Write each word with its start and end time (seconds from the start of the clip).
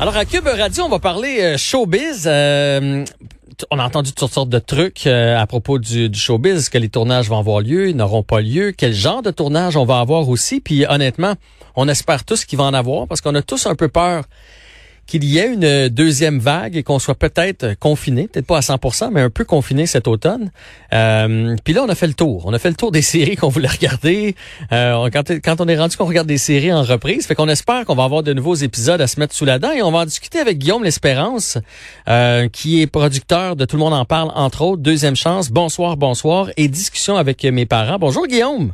Alors 0.00 0.16
à 0.16 0.24
Cube 0.24 0.46
Radio, 0.46 0.84
on 0.84 0.88
va 0.88 0.98
parler 0.98 1.40
euh, 1.42 1.58
showbiz. 1.58 2.24
Euh, 2.24 3.04
on 3.70 3.78
a 3.78 3.84
entendu 3.84 4.12
toutes 4.14 4.32
sortes 4.32 4.48
de 4.48 4.58
trucs 4.58 5.06
euh, 5.06 5.38
à 5.38 5.46
propos 5.46 5.78
du, 5.78 6.08
du 6.08 6.18
showbiz. 6.18 6.56
Est-ce 6.56 6.70
que 6.70 6.78
les 6.78 6.88
tournages 6.88 7.28
vont 7.28 7.38
avoir 7.38 7.60
lieu, 7.60 7.90
ils 7.90 7.96
n'auront 7.96 8.22
pas 8.22 8.40
lieu? 8.40 8.72
Quel 8.72 8.94
genre 8.94 9.20
de 9.20 9.30
tournage 9.30 9.76
on 9.76 9.84
va 9.84 9.98
avoir 9.98 10.30
aussi? 10.30 10.60
Puis 10.60 10.86
honnêtement, 10.88 11.34
on 11.76 11.86
espère 11.86 12.24
tous 12.24 12.46
qu'il 12.46 12.56
va 12.56 12.64
en 12.64 12.72
avoir 12.72 13.08
parce 13.08 13.20
qu'on 13.20 13.34
a 13.34 13.42
tous 13.42 13.66
un 13.66 13.74
peu 13.74 13.88
peur 13.88 14.24
qu'il 15.10 15.24
y 15.24 15.38
ait 15.38 15.52
une 15.52 15.88
deuxième 15.88 16.38
vague 16.38 16.76
et 16.76 16.84
qu'on 16.84 17.00
soit 17.00 17.16
peut-être 17.16 17.74
confiné, 17.80 18.28
peut-être 18.28 18.46
pas 18.46 18.58
à 18.58 18.60
100%, 18.60 19.10
mais 19.12 19.20
un 19.20 19.28
peu 19.28 19.44
confiné 19.44 19.86
cet 19.86 20.06
automne. 20.06 20.52
Euh, 20.92 21.56
puis 21.64 21.74
là, 21.74 21.82
on 21.84 21.88
a 21.88 21.96
fait 21.96 22.06
le 22.06 22.14
tour. 22.14 22.44
On 22.46 22.52
a 22.52 22.60
fait 22.60 22.68
le 22.68 22.76
tour 22.76 22.92
des 22.92 23.02
séries 23.02 23.34
qu'on 23.34 23.48
voulait 23.48 23.68
regarder. 23.68 24.36
Euh, 24.70 25.10
quand, 25.12 25.32
quand 25.42 25.60
on 25.60 25.66
est 25.66 25.76
rendu 25.76 25.96
qu'on 25.96 26.06
regarde 26.06 26.28
des 26.28 26.38
séries 26.38 26.72
en 26.72 26.84
reprise, 26.84 27.26
fait 27.26 27.34
qu'on 27.34 27.48
espère 27.48 27.84
qu'on 27.86 27.96
va 27.96 28.04
avoir 28.04 28.22
de 28.22 28.32
nouveaux 28.32 28.54
épisodes 28.54 29.00
à 29.00 29.08
se 29.08 29.18
mettre 29.18 29.34
sous 29.34 29.44
la 29.44 29.58
dent 29.58 29.72
et 29.72 29.82
on 29.82 29.90
va 29.90 30.06
discuter 30.06 30.38
avec 30.38 30.58
Guillaume 30.58 30.84
L'Espérance, 30.84 31.58
euh, 32.08 32.48
qui 32.48 32.80
est 32.80 32.86
producteur 32.86 33.56
de 33.56 33.64
Tout 33.64 33.76
le 33.76 33.80
monde 33.80 33.94
en 33.94 34.04
parle, 34.04 34.30
entre 34.36 34.62
autres, 34.62 34.82
Deuxième 34.82 35.16
Chance, 35.16 35.50
Bonsoir, 35.50 35.96
Bonsoir 35.96 36.50
et 36.56 36.68
discussion 36.68 37.16
avec 37.16 37.42
mes 37.42 37.66
parents. 37.66 37.98
Bonjour 37.98 38.28
Guillaume. 38.28 38.72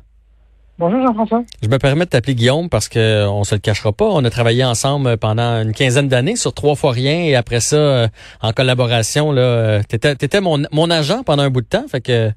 Bonjour 0.78 1.00
Jean-François. 1.06 1.42
Je 1.62 1.68
me 1.68 1.78
permets 1.78 2.04
de 2.04 2.10
t'appeler 2.10 2.34
Guillaume 2.34 2.68
parce 2.68 2.88
que 2.90 3.26
on 3.28 3.44
se 3.44 3.54
le 3.54 3.60
cachera 3.60 3.92
pas. 3.92 4.04
On 4.04 4.22
a 4.24 4.30
travaillé 4.30 4.62
ensemble 4.62 5.16
pendant 5.16 5.62
une 5.62 5.72
quinzaine 5.72 6.08
d'années 6.08 6.36
sur 6.36 6.52
trois 6.52 6.74
fois 6.74 6.92
rien 6.92 7.18
et 7.24 7.34
après 7.34 7.60
ça, 7.60 7.76
euh, 7.76 8.08
en 8.42 8.52
collaboration, 8.52 9.32
là, 9.32 9.40
euh, 9.40 9.82
t'étais, 9.88 10.14
t'étais 10.16 10.42
mon, 10.42 10.62
mon 10.72 10.90
agent 10.90 11.22
pendant 11.22 11.44
un 11.44 11.50
bout 11.50 11.62
de 11.62 11.66
temps. 11.66 11.86
Fait 11.88 12.02
que 12.02 12.30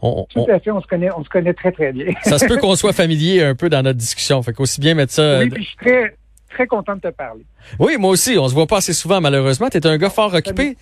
on, 0.00 0.26
Tout 0.30 0.40
on- 0.40 0.54
à 0.54 0.58
fait, 0.60 0.70
on 0.70 0.80
se 0.80 0.86
connaît, 0.86 1.10
on 1.14 1.22
se 1.24 1.28
connaît 1.28 1.52
très 1.52 1.72
très 1.72 1.92
bien. 1.92 2.06
ça 2.22 2.38
se 2.38 2.46
peut 2.46 2.56
qu'on 2.60 2.74
soit 2.74 2.94
familier 2.94 3.42
un 3.42 3.54
peu 3.54 3.68
dans 3.68 3.82
notre 3.82 3.98
discussion. 3.98 4.42
Fait 4.42 4.54
qu'aussi 4.54 4.80
bien 4.80 4.94
mettre 4.94 5.12
ça. 5.12 5.20
euh, 5.22 5.40
oui, 5.42 5.50
puis 5.50 5.62
je 5.62 5.68
suis 5.68 5.76
très 5.76 6.16
très 6.50 6.66
content 6.66 6.94
de 6.96 7.00
te 7.00 7.08
parler. 7.08 7.44
Oui, 7.78 7.96
moi 7.98 8.10
aussi. 8.10 8.38
On 8.38 8.48
se 8.48 8.54
voit 8.54 8.66
pas 8.66 8.78
assez 8.78 8.94
souvent, 8.94 9.20
malheureusement. 9.20 9.68
Tu 9.68 9.76
es 9.76 9.86
un 9.86 9.98
gars 9.98 10.08
fort 10.10 10.32
occupé. 10.32 10.78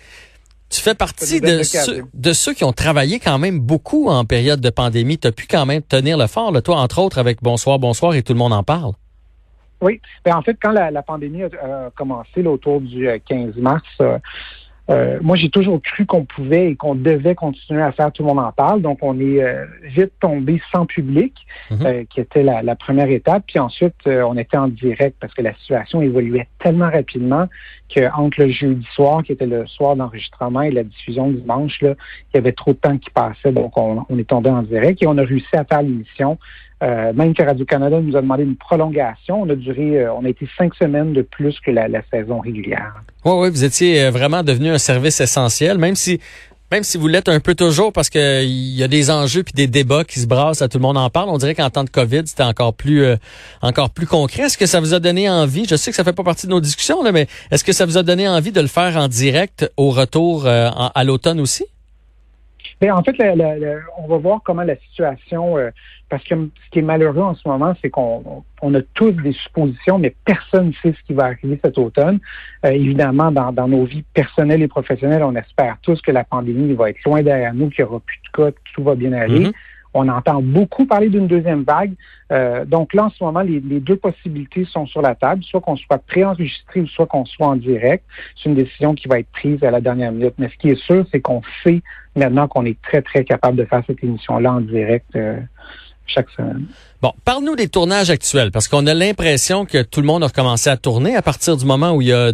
Tu 0.73 0.81
fais 0.81 0.95
partie 0.95 1.39
belles 1.39 1.59
de 1.59 1.63
ceux, 1.63 1.77
occasions. 1.77 2.09
de 2.13 2.33
ceux 2.33 2.53
qui 2.53 2.63
ont 2.63 2.73
travaillé 2.73 3.19
quand 3.19 3.37
même 3.37 3.59
beaucoup 3.59 4.09
en 4.09 4.25
période 4.25 4.59
de 4.59 4.69
pandémie. 4.71 5.19
Tu 5.19 5.27
as 5.27 5.31
pu 5.31 5.45
quand 5.47 5.67
même 5.67 5.83
tenir 5.83 6.17
le 6.17 6.25
fort, 6.25 6.51
là, 6.51 6.63
toi, 6.63 6.77
entre 6.77 6.99
autres, 6.99 7.19
avec 7.19 7.43
Bonsoir, 7.43 7.77
Bonsoir 7.77 8.15
et 8.15 8.23
tout 8.23 8.33
le 8.33 8.39
monde 8.39 8.53
en 8.53 8.63
parle. 8.63 8.93
Oui, 9.81 10.01
ben, 10.25 10.35
en 10.35 10.41
fait, 10.41 10.57
quand 10.59 10.71
la, 10.71 10.89
la 10.89 11.03
pandémie 11.03 11.43
a, 11.43 11.91
commencé 11.95 12.41
là, 12.41 12.49
autour 12.49 12.81
du 12.81 13.07
euh, 13.07 13.19
15 13.27 13.55
mars, 13.57 13.83
euh, 14.01 14.17
euh, 14.89 15.17
moi 15.21 15.37
j'ai 15.37 15.49
toujours 15.49 15.81
cru 15.81 16.05
qu'on 16.05 16.25
pouvait 16.25 16.71
et 16.71 16.75
qu'on 16.75 16.93
devait 16.95 17.35
continuer 17.35 17.81
à 17.81 17.91
faire 17.93 18.11
Tout 18.11 18.23
le 18.23 18.29
monde 18.29 18.39
en 18.39 18.51
parle. 18.51 18.81
Donc 18.81 18.99
on 19.01 19.17
est 19.19 19.41
euh, 19.41 19.65
vite 19.83 20.11
tombé 20.19 20.61
sans 20.73 20.85
public, 20.85 21.33
Mhm. 21.71 21.85
euh, 21.85 22.03
qui 22.09 22.19
était 22.19 22.43
la, 22.43 22.61
la 22.61 22.75
première 22.75 23.09
étape. 23.09 23.43
Puis 23.47 23.59
ensuite, 23.59 23.95
euh, 24.07 24.23
on 24.23 24.35
était 24.37 24.57
en 24.57 24.67
direct 24.67 25.15
parce 25.21 25.33
que 25.33 25.41
la 25.41 25.53
situation 25.55 26.01
évoluait 26.01 26.47
tellement 26.59 26.89
rapidement 26.89 27.47
que 27.93 28.01
entre 28.13 28.41
le 28.41 28.49
jeudi 28.49 28.85
soir, 28.93 29.23
qui 29.23 29.31
était 29.31 29.45
le 29.45 29.65
soir 29.67 29.95
d'enregistrement, 29.95 30.61
et 30.61 30.71
la 30.71 30.83
diffusion 30.83 31.29
dimanche, 31.31 31.81
là, 31.81 31.93
il 32.33 32.37
y 32.37 32.39
avait 32.39 32.51
trop 32.51 32.73
de 32.73 32.77
temps 32.77 32.97
qui 32.97 33.09
passait. 33.11 33.51
Donc 33.53 33.77
on, 33.77 34.05
on 34.09 34.17
est 34.17 34.27
tombé 34.27 34.49
en 34.49 34.63
direct 34.63 35.01
et 35.01 35.07
on 35.07 35.17
a 35.17 35.23
réussi 35.23 35.55
à 35.55 35.63
faire 35.63 35.81
l'émission. 35.81 36.37
Euh, 36.83 37.13
même 37.13 37.33
que 37.33 37.41
Radio-Canada 37.41 38.01
nous 38.01 38.15
a 38.17 38.21
demandé 38.21 38.43
une 38.43 38.57
prolongation. 38.57 39.41
On 39.41 39.49
a 39.49 39.55
duré, 39.55 40.01
euh, 40.01 40.13
on 40.13 40.25
a 40.25 40.29
été 40.29 40.47
cinq 40.57 40.75
semaines 40.75 41.13
de 41.13 41.21
plus 41.21 41.57
que 41.61 41.71
la, 41.71 41.87
la 41.87 42.01
saison 42.11 42.39
régulière. 42.39 42.93
Oui, 43.23 43.31
oui, 43.35 43.49
vous 43.49 43.63
étiez 43.63 44.03
euh, 44.03 44.11
vraiment 44.11 44.43
devenu 44.43 44.69
un 44.69 44.77
service 44.77 45.21
essentiel, 45.21 45.77
même 45.77 45.95
si 45.95 46.19
même 46.73 46.83
si 46.83 46.97
vous 46.97 47.07
l'êtes 47.07 47.29
un 47.29 47.39
peu 47.39 47.53
toujours 47.53 47.93
parce 47.93 48.09
que 48.09 48.43
il 48.43 48.75
y 48.75 48.81
a 48.81 48.87
des 48.87 49.11
enjeux 49.11 49.43
puis 49.43 49.53
des 49.53 49.67
débats 49.67 50.03
qui 50.03 50.19
se 50.19 50.25
brassent, 50.25 50.63
à 50.63 50.67
tout 50.67 50.79
le 50.79 50.81
monde 50.81 50.97
en 50.97 51.07
parle. 51.11 51.29
On 51.29 51.37
dirait 51.37 51.53
qu'en 51.53 51.69
temps 51.69 51.83
de 51.83 51.89
Covid, 51.91 52.23
c'était 52.25 52.41
encore 52.41 52.73
plus 52.73 53.03
euh, 53.03 53.15
encore 53.61 53.91
plus 53.91 54.07
concret. 54.07 54.43
Est-ce 54.43 54.57
que 54.57 54.65
ça 54.65 54.79
vous 54.79 54.95
a 54.95 54.99
donné 54.99 55.29
envie? 55.29 55.65
Je 55.69 55.75
sais 55.75 55.91
que 55.91 55.95
ça 55.95 56.03
fait 56.03 56.13
pas 56.13 56.23
partie 56.23 56.47
de 56.47 56.51
nos 56.51 56.59
discussions 56.59 57.03
là, 57.03 57.11
mais 57.11 57.27
est-ce 57.51 57.63
que 57.63 57.73
ça 57.73 57.85
vous 57.85 57.99
a 57.99 58.01
donné 58.01 58.27
envie 58.27 58.51
de 58.51 58.59
le 58.59 58.67
faire 58.67 58.97
en 58.97 59.07
direct 59.07 59.71
au 59.77 59.91
retour 59.91 60.47
euh, 60.47 60.71
à 60.73 61.03
l'automne 61.03 61.39
aussi? 61.39 61.65
Mais 62.81 62.91
en 62.91 63.03
fait, 63.03 63.17
la- 63.17 63.35
la- 63.35 63.57
la- 63.57 63.79
on 63.97 64.07
va 64.07 64.17
voir 64.17 64.41
comment 64.43 64.63
la 64.63 64.75
situation, 64.77 65.57
euh, 65.57 65.69
parce 66.09 66.23
que 66.23 66.35
ce 66.35 66.69
qui 66.71 66.79
est 66.79 66.83
malheureux 66.83 67.21
en 67.21 67.35
ce 67.35 67.47
moment, 67.47 67.73
c'est 67.81 67.89
qu'on 67.89 68.43
on 68.61 68.73
a 68.75 68.81
tous 68.93 69.11
des 69.11 69.33
suppositions, 69.33 69.99
mais 69.99 70.15
personne 70.25 70.67
ne 70.67 70.73
sait 70.73 70.93
ce 70.97 71.03
qui 71.05 71.13
va 71.13 71.25
arriver 71.25 71.59
cet 71.63 71.77
automne. 71.77 72.19
Euh, 72.65 72.69
évidemment, 72.69 73.31
dans, 73.31 73.51
dans 73.51 73.67
nos 73.67 73.85
vies 73.85 74.03
personnelles 74.13 74.61
et 74.61 74.67
professionnelles, 74.67 75.23
on 75.23 75.35
espère 75.35 75.77
tous 75.81 76.01
que 76.01 76.11
la 76.11 76.23
pandémie 76.23 76.73
va 76.73 76.89
être 76.89 77.03
loin 77.05 77.21
derrière 77.23 77.53
nous, 77.53 77.69
qu'il 77.69 77.83
n'y 77.83 77.89
aura 77.89 77.99
plus 77.99 78.19
de 78.25 78.29
cas, 78.37 78.51
que 78.51 78.59
tout 78.73 78.83
va 78.83 78.95
bien 78.95 79.13
aller. 79.13 79.45
Mhm. 79.47 79.51
On 79.93 80.07
entend 80.09 80.41
beaucoup 80.41 80.85
parler 80.85 81.09
d'une 81.09 81.27
deuxième 81.27 81.63
vague. 81.63 81.93
Euh, 82.31 82.65
donc 82.65 82.93
là, 82.93 83.05
en 83.05 83.09
ce 83.09 83.23
moment, 83.23 83.41
les, 83.41 83.59
deux 83.59 83.95
possibilités 83.95 84.65
sont 84.65 84.85
sur 84.87 85.01
la 85.01 85.15
table, 85.15 85.43
soit 85.43 85.61
qu'on 85.61 85.75
soit 85.75 85.99
préenregistré 85.99 86.81
ou 86.81 86.87
soit 86.87 87.05
qu'on 87.05 87.25
soit 87.25 87.47
en 87.47 87.55
direct. 87.55 88.03
C'est 88.35 88.49
une 88.49 88.55
décision 88.55 88.95
qui 88.95 89.07
va 89.07 89.19
être 89.19 89.31
prise 89.31 89.63
à 89.63 89.71
la 89.71 89.81
dernière 89.81 90.11
minute. 90.11 90.33
Mais 90.37 90.49
ce 90.49 90.57
qui 90.57 90.69
est 90.69 90.81
sûr, 90.81 91.05
c'est 91.11 91.21
qu'on 91.21 91.41
sait 91.63 91.81
maintenant 92.15 92.47
qu'on 92.47 92.65
est 92.65 92.81
très, 92.81 93.01
très 93.01 93.23
capable 93.23 93.57
de 93.57 93.65
faire 93.65 93.83
cette 93.85 94.03
émission-là 94.03 94.53
en 94.53 94.61
direct 94.61 95.07
euh, 95.15 95.39
chaque 96.05 96.29
semaine. 96.31 96.65
Bon, 97.01 97.11
parle-nous 97.25 97.55
des 97.55 97.67
tournages 97.67 98.09
actuels, 98.09 98.51
parce 98.51 98.67
qu'on 98.67 98.87
a 98.87 98.93
l'impression 98.93 99.65
que 99.65 99.81
tout 99.81 100.01
le 100.01 100.07
monde 100.07 100.23
a 100.23 100.27
recommencé 100.27 100.69
à 100.69 100.77
tourner 100.77 101.15
à 101.15 101.21
partir 101.21 101.57
du 101.57 101.65
moment 101.65 101.91
où 101.91 102.01
il 102.01 102.07
y 102.07 102.13
a 102.13 102.31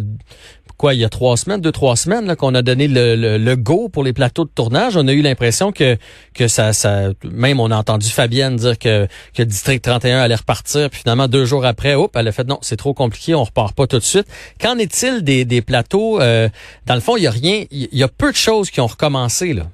quoi, 0.80 0.94
il 0.94 1.00
y 1.00 1.04
a 1.04 1.10
trois 1.10 1.36
semaines, 1.36 1.60
deux, 1.60 1.72
trois 1.72 1.94
semaines, 1.94 2.34
qu'on 2.36 2.54
a 2.54 2.62
donné 2.62 2.88
le, 2.88 3.14
le, 3.14 3.36
le 3.36 3.56
go 3.56 3.90
pour 3.90 4.02
les 4.02 4.14
plateaux 4.14 4.46
de 4.46 4.50
tournage. 4.50 4.96
On 4.96 5.06
a 5.08 5.12
eu 5.12 5.20
l'impression 5.20 5.72
que 5.72 5.98
que 6.32 6.48
ça, 6.48 6.72
ça, 6.72 7.10
même 7.22 7.60
on 7.60 7.70
a 7.70 7.76
entendu 7.76 8.08
Fabienne 8.08 8.56
dire 8.56 8.78
que 8.78 9.06
que 9.36 9.42
District 9.42 9.82
31 9.82 10.20
allait 10.20 10.34
repartir, 10.36 10.88
puis 10.88 11.00
finalement 11.00 11.28
deux 11.28 11.44
jours 11.44 11.66
après, 11.66 11.94
hop, 11.94 12.16
elle 12.16 12.28
a 12.28 12.32
fait 12.32 12.48
non, 12.48 12.58
c'est 12.62 12.76
trop 12.76 12.94
compliqué, 12.94 13.34
on 13.34 13.44
repart 13.44 13.76
pas 13.76 13.86
tout 13.86 13.98
de 13.98 14.02
suite. 14.02 14.26
Qu'en 14.58 14.78
est-il 14.78 15.22
des, 15.22 15.44
des 15.44 15.60
plateaux 15.60 16.18
euh, 16.22 16.48
Dans 16.86 16.94
le 16.94 17.00
fond, 17.00 17.18
il 17.18 17.24
y 17.24 17.26
a 17.26 17.30
rien, 17.30 17.64
il 17.70 17.88
y 17.92 18.02
a 18.02 18.08
peu 18.08 18.30
de 18.30 18.36
choses 18.36 18.70
qui 18.70 18.80
ont 18.80 18.86
recommencé 18.86 19.52
là. 19.52 19.64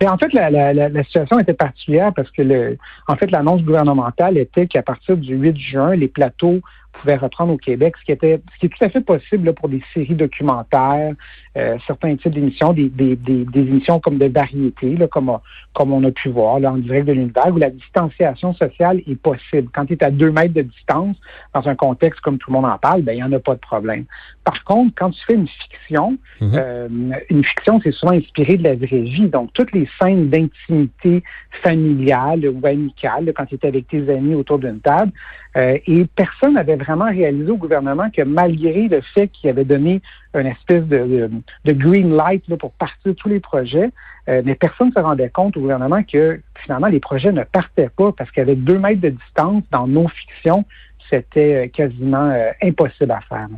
Et 0.00 0.08
en 0.08 0.18
fait, 0.18 0.32
la, 0.32 0.50
la, 0.50 0.72
la, 0.72 0.88
la 0.88 1.04
situation 1.04 1.38
était 1.38 1.54
particulière 1.54 2.12
parce 2.16 2.30
que 2.32 2.42
le, 2.42 2.78
en 3.06 3.14
fait, 3.14 3.30
l'annonce 3.30 3.62
gouvernementale 3.62 4.38
était 4.38 4.66
qu'à 4.66 4.82
partir 4.82 5.16
du 5.16 5.36
8 5.36 5.56
juin, 5.56 5.94
les 5.94 6.08
plateaux 6.08 6.60
pouvaient 7.00 7.16
reprendre 7.16 7.52
au 7.52 7.56
Québec, 7.56 7.94
ce 8.00 8.04
qui 8.04 8.12
était 8.12 8.40
ce 8.54 8.58
qui 8.58 8.66
est 8.66 8.68
tout 8.68 8.84
à 8.84 8.88
fait 8.88 9.00
possible 9.00 9.46
là, 9.46 9.52
pour 9.52 9.68
des 9.68 9.82
séries 9.92 10.14
documentaires, 10.14 11.12
euh, 11.56 11.76
certains 11.86 12.16
types 12.16 12.32
d'émissions, 12.32 12.72
des, 12.72 12.88
des, 12.88 13.16
des, 13.16 13.44
des 13.44 13.60
émissions 13.60 14.00
comme 14.00 14.18
de 14.18 14.26
variété, 14.26 14.96
là, 14.96 15.06
comme, 15.08 15.30
comme 15.72 15.92
on 15.92 16.02
a 16.04 16.10
pu 16.10 16.28
voir 16.28 16.60
là, 16.60 16.72
en 16.72 16.78
direct 16.78 17.06
de 17.06 17.12
l'univers, 17.12 17.48
où 17.52 17.58
la 17.58 17.70
distanciation 17.70 18.54
sociale 18.54 19.00
est 19.06 19.20
possible. 19.20 19.68
Quand 19.72 19.86
tu 19.86 19.94
es 19.94 20.04
à 20.04 20.10
deux 20.10 20.30
mètres 20.30 20.54
de 20.54 20.62
distance, 20.62 21.16
dans 21.54 21.68
un 21.68 21.74
contexte 21.74 22.20
comme 22.20 22.38
tout 22.38 22.50
le 22.50 22.54
monde 22.54 22.66
en 22.66 22.78
parle, 22.78 23.02
ben 23.02 23.12
il 23.12 23.16
n'y 23.16 23.22
en 23.22 23.32
a 23.32 23.38
pas 23.38 23.54
de 23.54 23.60
problème. 23.60 24.04
Par 24.44 24.62
contre, 24.64 24.92
quand 24.96 25.10
tu 25.10 25.20
fais 25.26 25.34
une 25.34 25.48
fiction, 25.48 26.16
Mhm. 26.40 26.50
euh, 26.54 26.88
une 27.30 27.44
fiction, 27.44 27.80
c'est 27.82 27.92
souvent 27.92 28.12
inspiré 28.12 28.56
de 28.56 28.64
la 28.64 28.74
vraie 28.74 29.00
vie. 29.00 29.28
Donc, 29.28 29.52
toutes 29.52 29.72
les 29.72 29.88
scènes 30.00 30.28
d'intimité 30.30 31.22
familiale 31.62 32.46
ou 32.48 32.66
amicale, 32.66 33.26
là, 33.26 33.32
quand 33.34 33.46
tu 33.46 33.54
étais 33.54 33.68
avec 33.68 33.88
tes 33.88 34.08
amis 34.10 34.34
autour 34.34 34.58
d'une 34.58 34.80
table, 34.80 35.12
euh, 35.56 35.78
et 35.86 36.04
personne 36.16 36.54
n'avait 36.54 36.76
vraiment 36.84 37.06
réalisé 37.06 37.50
au 37.50 37.56
gouvernement 37.56 38.10
que 38.10 38.22
malgré 38.22 38.88
le 38.88 39.00
fait 39.00 39.28
qu'il 39.28 39.50
avait 39.50 39.64
donné 39.64 40.02
une 40.34 40.46
espèce 40.46 40.84
de, 40.84 41.30
green 41.66 42.14
light 42.14 42.46
là, 42.48 42.56
pour 42.56 42.72
partir 42.72 43.14
tous 43.16 43.28
les 43.28 43.40
projets, 43.40 43.90
euh, 44.28 44.42
mais 44.44 44.54
personne 44.54 44.88
ne 44.88 44.92
se 44.92 44.98
rendait 44.98 45.28
compte 45.28 45.56
au 45.56 45.60
gouvernement 45.60 46.02
que 46.02 46.40
finalement 46.62 46.86
les 46.86 47.00
projets 47.00 47.32
ne 47.32 47.44
partaient 47.44 47.90
pas 47.90 48.12
parce 48.12 48.30
qu'avec 48.30 48.62
deux 48.64 48.78
mètres 48.78 49.00
de 49.00 49.10
distance 49.10 49.62
dans 49.70 49.86
nos 49.86 50.08
fictions, 50.08 50.64
c'était 51.10 51.66
euh, 51.66 51.68
quasiment 51.68 52.30
euh, 52.30 52.50
impossible 52.62 53.10
à 53.10 53.20
faire. 53.20 53.48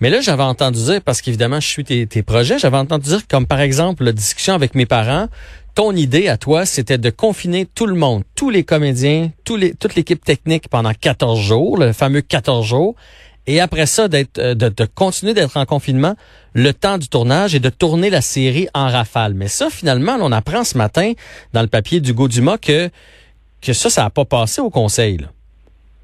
Mais 0.00 0.10
là, 0.10 0.20
j'avais 0.20 0.42
entendu 0.42 0.82
dire, 0.82 1.00
parce 1.02 1.20
qu'évidemment, 1.20 1.60
je 1.60 1.68
suis 1.68 1.84
tes, 1.84 2.22
projets, 2.22 2.58
j'avais 2.58 2.76
entendu 2.76 3.08
dire 3.08 3.26
comme 3.28 3.46
par 3.46 3.60
exemple 3.60 4.04
la 4.04 4.12
discussion 4.12 4.54
avec 4.54 4.74
mes 4.74 4.86
parents, 4.86 5.28
ton 5.74 5.94
idée 5.96 6.28
à 6.28 6.36
toi, 6.36 6.66
c'était 6.66 6.98
de 6.98 7.10
confiner 7.10 7.66
tout 7.66 7.86
le 7.86 7.94
monde, 7.94 8.24
tous 8.34 8.50
les 8.50 8.62
comédiens, 8.62 9.30
tous 9.44 9.58
toute 9.78 9.94
l'équipe 9.94 10.22
technique 10.22 10.68
pendant 10.68 10.92
14 10.92 11.40
jours, 11.40 11.78
le 11.78 11.92
fameux 11.92 12.20
14 12.20 12.66
jours, 12.66 12.94
et 13.46 13.60
après 13.60 13.86
ça, 13.86 14.08
d'être, 14.08 14.38
euh, 14.38 14.54
de, 14.54 14.84
continuer 14.84 15.34
d'être 15.34 15.56
en 15.56 15.66
confinement 15.66 16.14
le 16.52 16.72
temps 16.72 16.98
du 16.98 17.08
tournage 17.08 17.54
et 17.54 17.60
de 17.60 17.70
tourner 17.70 18.10
la 18.10 18.20
série 18.20 18.68
en 18.74 18.88
rafale. 18.88 19.34
Mais 19.34 19.48
ça, 19.48 19.68
finalement, 19.70 20.16
on 20.20 20.30
apprend 20.30 20.64
ce 20.64 20.78
matin 20.78 21.12
dans 21.52 21.62
le 21.62 21.68
papier 21.68 22.00
du 22.00 22.12
Dumas 22.14 22.58
que, 22.58 22.88
que 23.60 23.72
ça, 23.72 23.90
ça 23.90 24.02
n'a 24.04 24.10
pas 24.10 24.24
passé 24.24 24.60
au 24.60 24.70
conseil. 24.70 25.18
Là. 25.18 25.28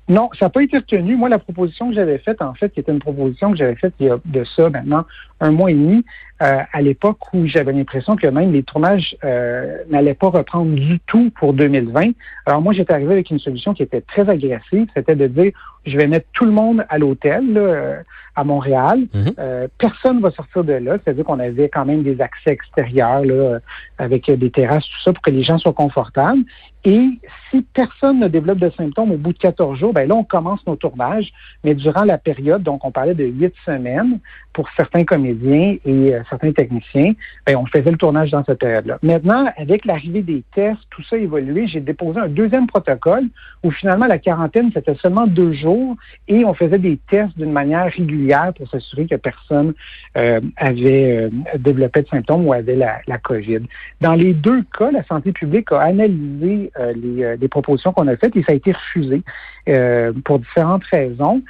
Non, 0.08 0.30
ça 0.38 0.46
n'a 0.46 0.50
pas 0.50 0.62
été 0.62 0.78
retenu. 0.78 1.16
Moi, 1.16 1.28
la 1.28 1.38
proposition 1.38 1.88
que 1.88 1.94
j'avais 1.94 2.18
faite, 2.18 2.40
en 2.40 2.54
fait, 2.54 2.70
qui 2.70 2.80
était 2.80 2.92
une 2.92 2.98
proposition 2.98 3.50
que 3.50 3.58
j'avais 3.58 3.76
faite 3.76 3.92
il 4.00 4.06
y 4.06 4.10
a 4.10 4.18
de 4.24 4.44
ça 4.44 4.70
maintenant 4.70 5.04
un 5.40 5.50
mois 5.50 5.70
et 5.70 5.74
demi, 5.74 6.04
euh, 6.42 6.60
à 6.72 6.82
l'époque 6.82 7.18
où 7.32 7.46
j'avais 7.46 7.72
l'impression 7.72 8.16
que 8.16 8.26
même 8.26 8.52
les 8.52 8.62
tournages 8.62 9.16
euh, 9.24 9.78
n'allaient 9.90 10.14
pas 10.14 10.28
reprendre 10.28 10.74
du 10.74 11.00
tout 11.00 11.30
pour 11.38 11.52
2020. 11.52 12.12
Alors 12.46 12.62
moi, 12.62 12.72
j'étais 12.72 12.92
arrivé 12.92 13.12
avec 13.12 13.30
une 13.30 13.38
solution 13.38 13.74
qui 13.74 13.82
était 13.82 14.00
très 14.00 14.28
agressive, 14.28 14.86
c'était 14.94 15.16
de 15.16 15.26
dire, 15.26 15.52
je 15.86 15.96
vais 15.96 16.06
mettre 16.06 16.26
tout 16.32 16.44
le 16.44 16.52
monde 16.52 16.84
à 16.88 16.98
l'hôtel 16.98 18.04
à 18.38 18.44
Montréal. 18.44 19.00
Mhm. 19.12 19.32
Euh, 19.40 19.66
personne 19.78 20.20
va 20.20 20.30
sortir 20.30 20.62
de 20.62 20.74
là. 20.74 20.96
C'est-à-dire 21.02 21.24
qu'on 21.24 21.40
avait 21.40 21.68
quand 21.68 21.84
même 21.84 22.04
des 22.04 22.20
accès 22.20 22.52
extérieurs 22.52 23.24
là, 23.24 23.58
avec 23.98 24.30
des 24.30 24.50
terrasses, 24.50 24.84
tout 24.84 25.02
ça, 25.04 25.12
pour 25.12 25.22
que 25.22 25.30
les 25.30 25.42
gens 25.42 25.58
soient 25.58 25.72
confortables. 25.72 26.42
Et 26.84 27.08
si 27.50 27.66
personne 27.74 28.20
ne 28.20 28.28
développe 28.28 28.58
de 28.58 28.70
symptômes 28.70 29.10
au 29.10 29.16
bout 29.16 29.32
de 29.32 29.38
14 29.38 29.76
jours, 29.76 29.92
ben 29.92 30.08
là, 30.08 30.14
on 30.14 30.22
commence 30.22 30.64
nos 30.68 30.76
tournages. 30.76 31.32
Mais 31.64 31.74
durant 31.74 32.04
la 32.04 32.16
période, 32.16 32.62
donc 32.62 32.84
on 32.84 32.92
parlait 32.92 33.14
de 33.14 33.24
huit 33.24 33.52
semaines 33.66 34.20
pour 34.52 34.68
certains 34.76 35.04
comédiens 35.04 35.76
et 35.84 36.14
euh, 36.14 36.22
certains 36.28 36.52
techniciens, 36.52 37.12
ben, 37.46 37.56
on 37.56 37.66
faisait 37.66 37.90
le 37.90 37.96
tournage 37.96 38.30
dans 38.30 38.44
cette 38.44 38.58
période-là. 38.58 38.98
Maintenant, 39.02 39.50
avec 39.56 39.84
l'arrivée 39.84 40.22
des 40.22 40.42
tests, 40.54 40.80
tout 40.90 41.02
ça 41.02 41.16
a 41.16 41.18
évolué. 41.18 41.66
J'ai 41.66 41.80
déposé 41.80 42.20
un 42.20 42.28
deuxième 42.28 42.66
protocole 42.66 43.24
où 43.62 43.70
finalement 43.70 44.06
la 44.06 44.18
quarantaine, 44.18 44.70
c'était 44.72 44.94
seulement 44.96 45.26
deux 45.26 45.52
jours 45.52 45.96
et 46.28 46.44
on 46.44 46.54
faisait 46.54 46.78
des 46.78 46.98
tests 47.10 47.36
d'une 47.36 47.52
manière 47.52 47.90
régulière 47.92 48.52
pour 48.56 48.68
s'assurer 48.68 49.06
que 49.06 49.16
personne 49.16 49.74
euh, 50.16 50.40
avait 50.56 51.28
euh, 51.28 51.30
développé 51.58 52.02
de 52.02 52.08
symptômes 52.08 52.46
ou 52.46 52.52
avait 52.52 52.76
la, 52.76 52.98
la, 53.06 53.18
COVID. 53.18 53.60
Dans 54.00 54.14
les 54.14 54.34
deux 54.34 54.62
cas, 54.76 54.90
la 54.90 55.04
santé 55.04 55.32
publique 55.32 55.72
a 55.72 55.80
analysé 55.80 56.70
euh, 56.78 56.92
les, 56.94 57.24
euh, 57.24 57.36
les, 57.40 57.48
propositions 57.48 57.92
qu'on 57.92 58.06
a 58.08 58.16
faites 58.16 58.36
et 58.36 58.42
ça 58.42 58.52
a 58.52 58.54
été 58.54 58.72
refusé 58.72 59.22
euh, 59.68 60.12
pour 60.24 60.38
différentes 60.38 60.84
raisons. 60.84 61.42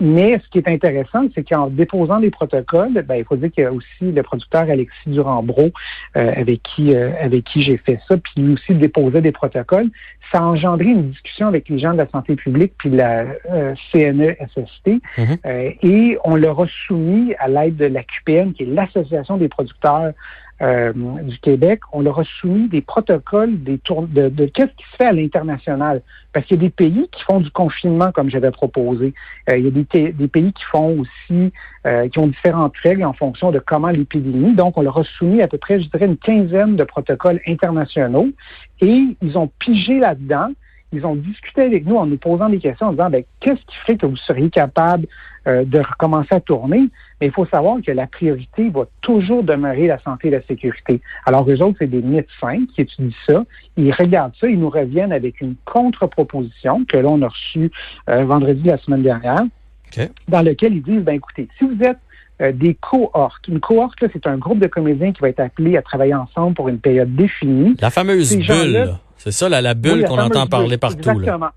mais 0.00 0.40
ce 0.42 0.48
qui 0.50 0.58
est 0.58 0.68
intéressant, 0.68 1.26
c'est 1.34 1.48
qu'en 1.48 1.68
déposant 1.68 2.20
des 2.20 2.30
protocoles, 2.30 3.02
ben, 3.02 3.16
il 3.16 3.24
faut 3.24 3.36
dire 3.36 3.50
qu'il 3.50 3.64
y 3.64 3.66
a 3.66 3.72
aussi 3.78 4.12
le 4.12 4.22
producteur 4.22 4.62
Alexis 4.62 5.08
Durambro 5.08 5.70
avec 6.14 6.62
qui 6.62 6.94
avec 6.94 7.44
qui 7.44 7.62
j'ai 7.62 7.76
fait 7.76 8.00
ça, 8.08 8.16
puis 8.16 8.32
lui 8.36 8.54
aussi 8.54 8.74
déposait 8.74 9.22
des 9.22 9.32
protocoles. 9.32 9.88
Ça 10.32 10.38
a 10.38 10.42
engendré 10.42 10.86
une 10.86 11.10
discussion 11.10 11.46
avec 11.46 11.68
les 11.68 11.78
gens 11.78 11.92
de 11.92 11.98
la 11.98 12.08
santé 12.08 12.36
publique 12.36 12.74
puis 12.78 12.90
de 12.90 12.96
la 12.96 13.24
CNESST 13.92 15.00
mm-hmm. 15.16 15.78
et 15.82 16.18
on 16.24 16.36
leur 16.36 16.60
a 16.60 16.66
soumis 16.86 17.34
à 17.38 17.48
l'aide 17.48 17.76
de 17.76 17.86
la 17.86 18.02
QPN, 18.02 18.52
qui 18.52 18.64
est 18.64 18.66
l'Association 18.66 19.38
des 19.38 19.48
producteurs 19.48 20.12
euh, 20.60 20.92
du 21.22 21.38
Québec, 21.38 21.80
on 21.92 22.00
leur 22.00 22.18
a 22.18 22.24
soumis 22.40 22.68
des 22.68 22.80
protocoles 22.80 23.62
des 23.62 23.80
de, 24.08 24.46
qu'est-ce 24.46 24.72
qui 24.72 24.84
se 24.90 24.96
fait 24.96 25.06
à 25.06 25.12
l'international. 25.12 26.02
Parce 26.32 26.46
qu'il 26.46 26.56
y 26.56 26.60
a 26.60 26.62
des 26.62 26.70
pays 26.70 27.08
qui 27.12 27.22
font 27.22 27.40
du 27.40 27.50
confinement, 27.50 28.10
comme 28.12 28.28
j'avais 28.28 28.50
proposé. 28.50 29.14
Euh, 29.50 29.56
il 29.56 29.64
y 29.64 29.68
a 29.68 29.70
des, 29.70 30.12
des, 30.12 30.28
pays 30.28 30.52
qui 30.52 30.64
font 30.64 30.98
aussi, 31.00 31.52
euh, 31.86 32.08
qui 32.08 32.18
ont 32.18 32.26
différentes 32.26 32.76
règles 32.82 33.04
en 33.04 33.12
fonction 33.12 33.50
de 33.50 33.60
comment 33.60 33.88
l'épidémie. 33.88 34.54
Donc, 34.54 34.76
on 34.76 34.82
leur 34.82 34.98
a 34.98 35.04
soumis 35.04 35.42
à 35.42 35.48
peu 35.48 35.58
près, 35.58 35.80
je 35.80 35.88
dirais, 35.88 36.06
une 36.06 36.16
quinzaine 36.16 36.76
de 36.76 36.84
protocoles 36.84 37.40
internationaux. 37.46 38.28
Et 38.80 39.16
ils 39.22 39.38
ont 39.38 39.50
pigé 39.58 40.00
là-dedans 40.00 40.48
ils 40.92 41.04
ont 41.04 41.16
discuté 41.16 41.62
avec 41.62 41.86
nous 41.86 41.96
en 41.96 42.06
nous 42.06 42.16
posant 42.16 42.48
des 42.48 42.58
questions 42.58 42.86
en 42.86 42.92
disant 42.92 43.10
ben, 43.10 43.22
qu'est-ce 43.40 43.60
qui 43.60 43.76
fait 43.86 43.96
que 43.96 44.06
vous 44.06 44.16
seriez 44.16 44.50
capable 44.50 45.06
euh, 45.46 45.64
de 45.64 45.78
recommencer 45.78 46.34
à 46.34 46.40
tourner? 46.40 46.88
Mais 47.20 47.26
il 47.26 47.32
faut 47.32 47.46
savoir 47.46 47.78
que 47.84 47.92
la 47.92 48.06
priorité 48.06 48.70
va 48.70 48.86
toujours 49.00 49.42
demeurer 49.42 49.86
la 49.86 49.98
santé 49.98 50.28
et 50.28 50.30
la 50.30 50.42
sécurité. 50.42 51.00
Alors, 51.26 51.48
eux 51.48 51.60
autres, 51.62 51.76
c'est 51.80 51.90
des 51.90 52.02
médecins 52.02 52.64
qui 52.74 52.82
étudient 52.82 53.16
ça. 53.26 53.44
Ils 53.76 53.92
regardent 53.92 54.34
ça, 54.40 54.48
ils 54.48 54.58
nous 54.58 54.70
reviennent 54.70 55.12
avec 55.12 55.40
une 55.40 55.56
contre-proposition 55.64 56.84
que 56.84 56.96
l'on 56.96 57.20
a 57.22 57.28
reçue 57.28 57.70
euh, 58.08 58.24
vendredi 58.24 58.62
la 58.64 58.78
semaine 58.78 59.02
dernière, 59.02 59.42
dans 60.28 60.42
lequel 60.42 60.74
ils 60.74 60.82
disent 60.82 61.02
ben 61.02 61.14
écoutez, 61.14 61.48
si 61.58 61.64
vous 61.64 61.82
êtes 61.82 61.98
euh, 62.40 62.52
des 62.52 62.74
cohortes. 62.74 63.48
Une 63.48 63.58
cohorte, 63.58 63.98
c'est 64.12 64.26
un 64.28 64.36
groupe 64.36 64.60
de 64.60 64.68
comédiens 64.68 65.12
qui 65.12 65.20
va 65.20 65.28
être 65.28 65.40
appelé 65.40 65.76
à 65.76 65.82
travailler 65.82 66.14
ensemble 66.14 66.54
pour 66.54 66.68
une 66.68 66.78
période 66.78 67.12
définie. 67.16 67.74
La 67.80 67.90
fameuse 67.90 68.36
bulle. 68.36 68.94
C'est 69.18 69.32
ça, 69.32 69.48
la, 69.48 69.60
la 69.60 69.74
bulle 69.74 70.04
qu'on 70.04 70.18
entend 70.18 70.46
parler 70.46 70.78
partout. 70.78 71.10
Exactement. 71.10 71.50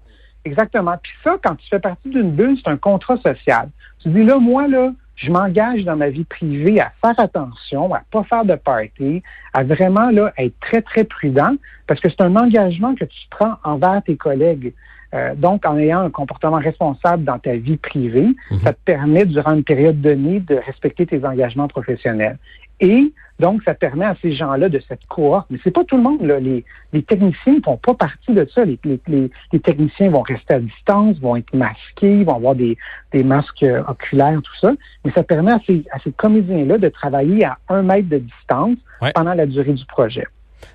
Exactement. 0.43 0.95
Puis 1.01 1.11
ça, 1.23 1.37
quand 1.43 1.55
tu 1.55 1.67
fais 1.69 1.79
partie 1.79 2.09
d'une 2.09 2.31
bulle, 2.31 2.57
c'est 2.63 2.69
un 2.69 2.77
contrat 2.77 3.17
social. 3.17 3.69
Tu 3.99 4.09
dis 4.09 4.23
là, 4.23 4.39
moi, 4.39 4.67
là, 4.67 4.91
je 5.15 5.31
m'engage 5.31 5.83
dans 5.83 5.95
ma 5.95 6.09
vie 6.09 6.23
privée 6.23 6.79
à 6.79 6.91
faire 7.03 7.19
attention, 7.19 7.93
à 7.93 8.01
pas 8.11 8.23
faire 8.23 8.43
de 8.43 8.55
party, 8.55 9.21
à 9.53 9.63
vraiment 9.63 10.09
là, 10.09 10.33
être 10.37 10.55
très, 10.59 10.81
très 10.81 11.03
prudent, 11.03 11.55
parce 11.85 11.99
que 11.99 12.09
c'est 12.09 12.21
un 12.21 12.35
engagement 12.35 12.95
que 12.95 13.05
tu 13.05 13.19
prends 13.29 13.55
envers 13.63 14.01
tes 14.03 14.17
collègues. 14.17 14.73
Euh, 15.13 15.35
donc, 15.35 15.65
en 15.65 15.77
ayant 15.77 15.99
un 15.99 16.09
comportement 16.09 16.57
responsable 16.57 17.25
dans 17.25 17.37
ta 17.37 17.55
vie 17.55 17.77
privée, 17.77 18.29
mhm. 18.49 18.59
ça 18.63 18.73
te 18.73 18.79
permet, 18.85 19.25
durant 19.25 19.53
une 19.53 19.63
période 19.63 19.99
donnée, 20.01 20.39
de 20.39 20.55
respecter 20.55 21.05
tes 21.05 21.23
engagements 21.25 21.67
professionnels. 21.67 22.37
Et 22.81 23.13
donc, 23.39 23.63
ça 23.63 23.73
permet 23.73 24.05
à 24.05 24.15
ces 24.21 24.33
gens-là 24.33 24.69
de 24.69 24.79
cette 24.87 25.05
cohorte. 25.07 25.47
Mais 25.49 25.59
c'est 25.63 25.71
pas 25.71 25.83
tout 25.83 25.97
le 25.97 26.03
monde. 26.03 26.21
Là. 26.21 26.39
Les, 26.39 26.63
les 26.93 27.03
techniciens 27.03 27.55
ne 27.55 27.61
font 27.61 27.77
pas 27.77 27.93
partie 27.93 28.33
de 28.33 28.47
ça. 28.53 28.65
Les, 28.65 28.79
les, 28.83 29.31
les, 29.51 29.59
techniciens 29.59 30.09
vont 30.09 30.21
rester 30.21 30.55
à 30.55 30.59
distance, 30.59 31.17
vont 31.19 31.35
être 31.35 31.53
masqués, 31.55 32.23
vont 32.23 32.35
avoir 32.35 32.55
des, 32.55 32.77
des 33.11 33.23
masques 33.23 33.65
oculaires, 33.87 34.39
tout 34.43 34.57
ça. 34.59 34.73
Mais 35.05 35.11
ça 35.11 35.23
permet 35.23 35.53
à 35.53 35.59
ces, 35.65 35.83
à 35.91 35.99
ces 35.99 36.11
comédiens-là 36.11 36.77
de 36.77 36.89
travailler 36.89 37.45
à 37.45 37.57
un 37.69 37.81
mètre 37.83 38.09
de 38.09 38.17
distance 38.17 38.77
pendant 39.15 39.33
la 39.33 39.45
durée 39.45 39.73
du 39.73 39.85
projet. 39.85 40.25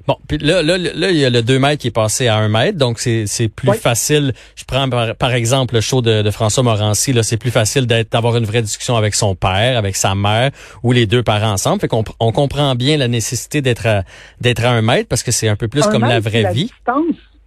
Bon, 0.06 0.16
puis 0.28 0.38
là, 0.38 0.62
là, 0.62 0.78
là, 0.78 1.10
il 1.10 1.16
y 1.16 1.24
a 1.24 1.30
le 1.30 1.42
2 1.42 1.58
mètres 1.58 1.82
qui 1.82 1.88
est 1.88 1.92
passé 1.92 2.28
à 2.28 2.36
1 2.36 2.48
mètre, 2.48 2.78
donc 2.78 2.98
c'est, 2.98 3.26
c'est 3.26 3.48
plus 3.48 3.72
facile. 3.72 4.32
Je 4.54 4.64
prends 4.64 4.88
par, 4.88 5.32
exemple 5.32 5.74
le 5.74 5.80
show 5.80 6.00
de, 6.00 6.22
de 6.22 6.30
François 6.30 6.62
Morancy, 6.62 7.12
là, 7.12 7.22
c'est 7.22 7.36
plus 7.36 7.50
facile 7.50 7.86
d'être, 7.86 8.12
d'avoir 8.12 8.36
une 8.36 8.44
vraie 8.44 8.62
discussion 8.62 8.96
avec 8.96 9.14
son 9.14 9.34
père, 9.34 9.76
avec 9.76 9.96
sa 9.96 10.14
mère, 10.14 10.50
ou 10.82 10.92
les 10.92 11.06
deux 11.06 11.22
parents 11.22 11.52
ensemble. 11.52 11.80
Fait 11.80 11.88
qu'on 11.88 12.04
on 12.20 12.32
comprend 12.32 12.74
bien 12.74 12.96
la 12.96 13.08
nécessité 13.08 13.60
d'être 13.62 13.86
à, 13.86 14.02
d'être 14.40 14.64
à 14.64 14.70
1 14.70 14.82
mètre 14.82 15.08
parce 15.08 15.22
que 15.22 15.32
c'est 15.32 15.48
un 15.48 15.56
peu 15.56 15.68
plus 15.68 15.82
comme 15.86 16.02
la 16.02 16.20
vraie 16.20 16.52
vie. 16.52 16.70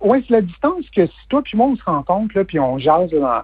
Oui, 0.02 0.24
c'est 0.28 0.34
la 0.34 0.42
distance 0.42 0.86
que 0.96 1.06
si 1.06 1.14
toi 1.28 1.42
puis 1.44 1.58
moi 1.58 1.68
on 1.68 1.76
se 1.76 1.84
rencontre, 1.84 2.38
là, 2.38 2.46
puis 2.46 2.60
on 2.60 2.80
jase 2.80 3.10
dans 3.10 3.42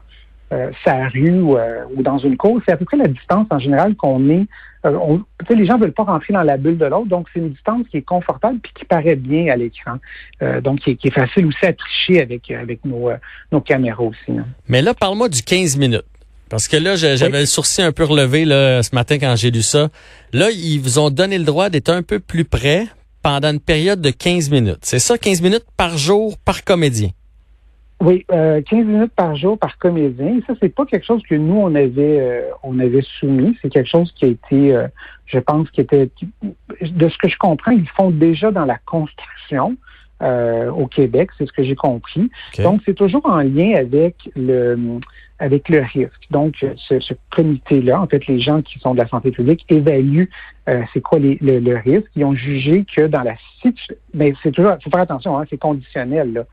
euh, 0.56 0.72
sa 0.84 1.08
rue 1.10 1.44
euh, 1.56 1.84
ou, 1.96 2.02
dans 2.02 2.18
une 2.18 2.38
cour, 2.38 2.62
c'est 2.66 2.72
à 2.72 2.78
peu 2.78 2.86
près 2.86 2.98
la 2.98 3.08
distance 3.08 3.48
en 3.50 3.60
général 3.60 3.96
qu'on 3.96 4.30
est. 4.30 4.46
Euh, 4.86 4.98
on, 5.02 5.22
les 5.50 5.66
gens 5.66 5.78
veulent 5.78 5.94
pas 5.94 6.04
rentrer 6.04 6.34
dans 6.34 6.44
la 6.44 6.58
bulle 6.58 6.78
de 6.78 6.86
l'autre, 6.86 7.08
donc 7.08 7.28
c'est 7.34 7.40
une 7.40 7.52
distance 7.52 7.86
qui 7.92 7.98
est 7.98 8.02
confortable 8.02 8.60
puis 8.62 8.72
qui 8.74 8.86
paraît 8.86 9.16
bien 9.16 9.52
à 9.52 9.56
l'écran. 9.56 9.98
Euh, 10.42 10.62
donc 10.62 10.80
qui 10.80 10.92
est, 10.92 11.12
facile 11.12 11.48
aussi 11.48 11.66
à 11.66 11.74
tricher 11.74 12.22
avec 12.22 12.50
avec 12.52 12.86
nos, 12.86 13.10
nos 13.52 13.62
caméras 13.62 14.04
aussi. 14.04 14.32
Hein. 14.32 14.46
Mais 14.68 14.82
là, 14.82 14.94
parle-moi 14.94 15.30
du 15.30 15.42
15 15.42 15.78
minutes. 15.78 16.06
Parce 16.50 16.68
que 16.68 16.78
là, 16.78 16.96
j'avais 16.96 17.40
le 17.40 17.46
sourcil 17.48 17.84
un 17.84 17.92
peu 17.92 18.04
relevé 18.04 18.46
là, 18.46 18.84
ce 18.84 18.94
matin 18.94 19.18
quand 19.18 19.36
j'ai 19.36 19.50
lu 19.50 19.64
ça. 19.64 19.90
Là, 20.32 20.52
ils 20.52 20.80
vous 20.80 21.00
ont 21.00 21.10
donné 21.10 21.40
le 21.40 21.44
droit 21.44 21.70
d'être 21.70 21.90
un 21.90 22.04
peu 22.04 22.20
plus 22.20 22.46
près 22.46 22.86
pendant 23.24 23.50
une 23.50 23.60
période 23.60 24.02
de 24.02 24.12
15 24.12 24.52
minutes. 24.52 24.78
C'est 24.84 25.00
ça, 25.00 25.18
15 25.18 25.42
minutes 25.42 25.66
par 25.76 25.98
jour 25.98 26.38
par 26.46 26.64
comédien? 26.64 27.10
Oui, 28.02 28.26
euh, 28.32 28.62
15 28.62 28.86
minutes 28.86 29.14
par 29.16 29.36
jour 29.36 29.58
par 29.58 29.78
comédien. 29.78 30.40
ça, 30.46 30.54
c'est 30.62 30.74
pas 30.74 30.86
quelque 30.86 31.06
chose 31.06 31.22
que 31.30 31.36
nous 31.36 31.56
on 31.56 31.74
avait 31.76 32.20
euh, 32.20 32.42
on 32.62 32.78
avait 32.80 33.04
soumis. 33.20 33.58
C'est 33.62 33.70
quelque 33.70 33.90
chose 33.90 34.12
qui 34.14 34.26
a 34.26 34.28
été, 34.28 34.76
euh, 34.76 34.88
je 35.26 35.40
pense, 35.40 35.70
qui 35.72 35.82
était 35.82 36.10
de 36.82 37.10
ce 37.10 37.18
que 37.18 37.30
je 37.30 37.38
comprends, 37.38 37.72
ils 37.72 37.88
font 37.90 38.12
déjà 38.12 38.52
dans 38.52 38.66
la 38.66 38.78
construction 38.86 39.78
euh, 40.22 40.70
au 40.72 40.88
Québec. 40.88 41.30
C'est 41.38 41.46
ce 41.46 41.54
que 41.54 41.64
j'ai 41.64 41.76
compris. 41.76 42.30
Donc, 42.60 42.82
c'est 42.86 42.96
toujours 42.96 43.26
en 43.26 43.40
lien 43.40 43.76
avec 43.76 44.30
le 44.36 44.78
avec 45.40 45.70
le 45.70 45.82
risque. 45.82 46.28
Donc, 46.32 46.66
ce, 46.76 47.00
ce 47.00 47.14
comité-là, 47.32 48.02
en 48.02 48.08
fait, 48.08 48.26
les 48.28 48.40
gens 48.40 48.62
qui 48.62 48.80
sont 48.80 48.94
de 48.94 49.00
la 49.00 49.08
santé 49.08 49.32
publique 49.32 49.66
évaluent 49.70 50.30
c'est 50.94 51.02
quoi 51.02 51.20
les, 51.20 51.38
le, 51.42 51.78
risque. 51.78 52.10
Ils 52.16 52.26
ont 52.26 52.36
jugé 52.36 52.86
que 52.94 53.08
dans 53.08 53.22
la 53.22 53.36
situation, 53.38 53.96
mais 54.14 54.34
c'est 54.44 54.52
toujours, 54.52 54.74
faut 54.84 54.90
faire 54.90 55.02
attention, 55.02 55.38
hein, 55.38 55.46
c'est 55.50 55.58
conditionnel. 55.58 56.34
Là 56.34 56.46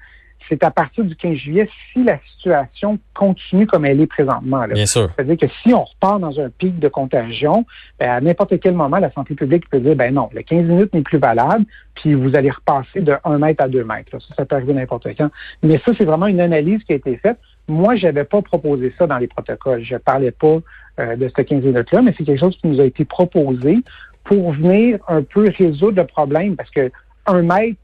c'est 0.48 0.62
à 0.64 0.70
partir 0.70 1.04
du 1.04 1.16
15 1.16 1.34
juillet 1.34 1.68
si 1.92 2.04
la 2.04 2.18
situation 2.34 2.98
continue 3.14 3.66
comme 3.66 3.84
elle 3.84 4.00
est 4.00 4.06
présentement. 4.06 4.66
Bien 4.68 4.86
sûr. 4.86 5.10
C'est-à-dire 5.14 5.36
que 5.36 5.52
si 5.62 5.74
on 5.74 5.84
repart 5.84 6.20
dans 6.20 6.38
un 6.40 6.48
pic 6.50 6.78
de 6.78 6.88
contagion, 6.88 7.64
ben, 7.98 8.10
à 8.10 8.20
n'importe 8.20 8.58
quel 8.60 8.74
moment, 8.74 8.98
la 8.98 9.12
santé 9.12 9.34
publique 9.34 9.68
peut 9.70 9.80
dire, 9.80 9.96
ben 9.96 10.14
non, 10.14 10.28
le 10.32 10.42
15 10.42 10.64
minutes 10.64 10.94
n'est 10.94 11.02
plus 11.02 11.18
valable, 11.18 11.64
puis 11.94 12.14
vous 12.14 12.36
allez 12.36 12.50
repasser 12.50 13.00
de 13.00 13.14
1 13.24 13.38
mètre 13.38 13.62
à 13.64 13.68
2 13.68 13.84
mètres. 13.84 14.10
Ça, 14.12 14.34
ça 14.36 14.44
peut 14.44 14.56
arriver 14.56 14.74
n'importe 14.74 15.08
quand. 15.16 15.30
Mais 15.62 15.78
ça, 15.84 15.92
c'est 15.96 16.04
vraiment 16.04 16.26
une 16.26 16.40
analyse 16.40 16.82
qui 16.84 16.92
a 16.92 16.96
été 16.96 17.16
faite. 17.16 17.38
Moi, 17.68 17.96
je 17.96 18.06
n'avais 18.06 18.24
pas 18.24 18.42
proposé 18.42 18.92
ça 18.98 19.06
dans 19.06 19.18
les 19.18 19.28
protocoles. 19.28 19.84
Je 19.84 19.94
ne 19.94 19.98
parlais 19.98 20.32
pas 20.32 20.58
euh, 21.00 21.16
de 21.16 21.28
ce 21.28 21.42
15 21.42 21.62
minutes-là, 21.62 22.02
mais 22.02 22.14
c'est 22.16 22.24
quelque 22.24 22.40
chose 22.40 22.56
qui 22.56 22.66
nous 22.66 22.80
a 22.80 22.84
été 22.84 23.04
proposé 23.04 23.78
pour 24.24 24.52
venir 24.52 24.98
un 25.08 25.22
peu 25.22 25.50
résoudre 25.56 25.96
le 25.96 26.06
problème, 26.06 26.56
parce 26.56 26.70
que 26.70 26.90
un 27.26 27.42
mètre, 27.42 27.78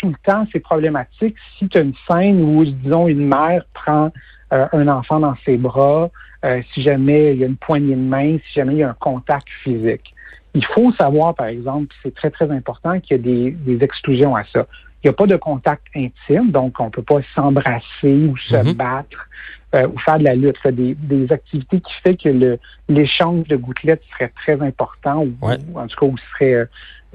tout 0.00 0.08
le 0.08 0.16
temps, 0.24 0.46
c'est 0.50 0.60
problématique 0.60 1.36
si 1.58 1.68
tu 1.68 1.78
as 1.78 1.82
une 1.82 1.94
scène 2.08 2.42
où, 2.42 2.64
disons, 2.64 3.06
une 3.06 3.28
mère 3.28 3.64
prend 3.74 4.10
euh, 4.52 4.66
un 4.72 4.88
enfant 4.88 5.20
dans 5.20 5.34
ses 5.44 5.58
bras, 5.58 6.10
euh, 6.44 6.62
si 6.72 6.82
jamais 6.82 7.32
il 7.34 7.40
y 7.40 7.44
a 7.44 7.46
une 7.46 7.56
poignée 7.56 7.94
de 7.94 8.00
main, 8.00 8.38
si 8.38 8.54
jamais 8.54 8.74
il 8.74 8.78
y 8.78 8.82
a 8.82 8.90
un 8.90 8.96
contact 8.98 9.46
physique. 9.62 10.14
Il 10.54 10.64
faut 10.64 10.90
savoir, 10.92 11.34
par 11.34 11.46
exemple, 11.46 11.94
c'est 12.02 12.14
très, 12.14 12.30
très 12.30 12.50
important 12.50 12.98
qu'il 12.98 13.16
y 13.16 13.20
a 13.20 13.22
des, 13.22 13.84
exclusions 13.84 14.34
à 14.34 14.44
ça. 14.44 14.66
Il 15.02 15.06
n'y 15.06 15.10
a 15.10 15.12
pas 15.12 15.26
de 15.26 15.36
contact 15.36 15.86
intime, 15.94 16.50
donc 16.50 16.80
on 16.80 16.86
ne 16.86 16.90
peut 16.90 17.02
pas 17.02 17.20
s'embrasser 17.34 17.82
ou 18.04 18.36
se 18.36 18.54
mm-hmm. 18.54 18.74
battre 18.74 19.28
euh, 19.74 19.86
ou 19.86 19.98
faire 19.98 20.18
de 20.18 20.24
la 20.24 20.34
lutte. 20.34 20.56
Des, 20.66 20.94
des 20.94 21.30
activités 21.32 21.80
qui 21.80 21.92
fait 22.02 22.16
que 22.16 22.58
l'échange 22.88 23.46
de 23.48 23.56
gouttelettes 23.56 24.02
serait 24.12 24.32
très 24.34 24.60
important 24.60 25.24
ou, 25.24 25.46
en 25.46 25.86
tout 25.86 25.96
cas 25.96 26.06
ou 26.06 26.16
serait, 26.32 26.54
euh, 26.54 26.64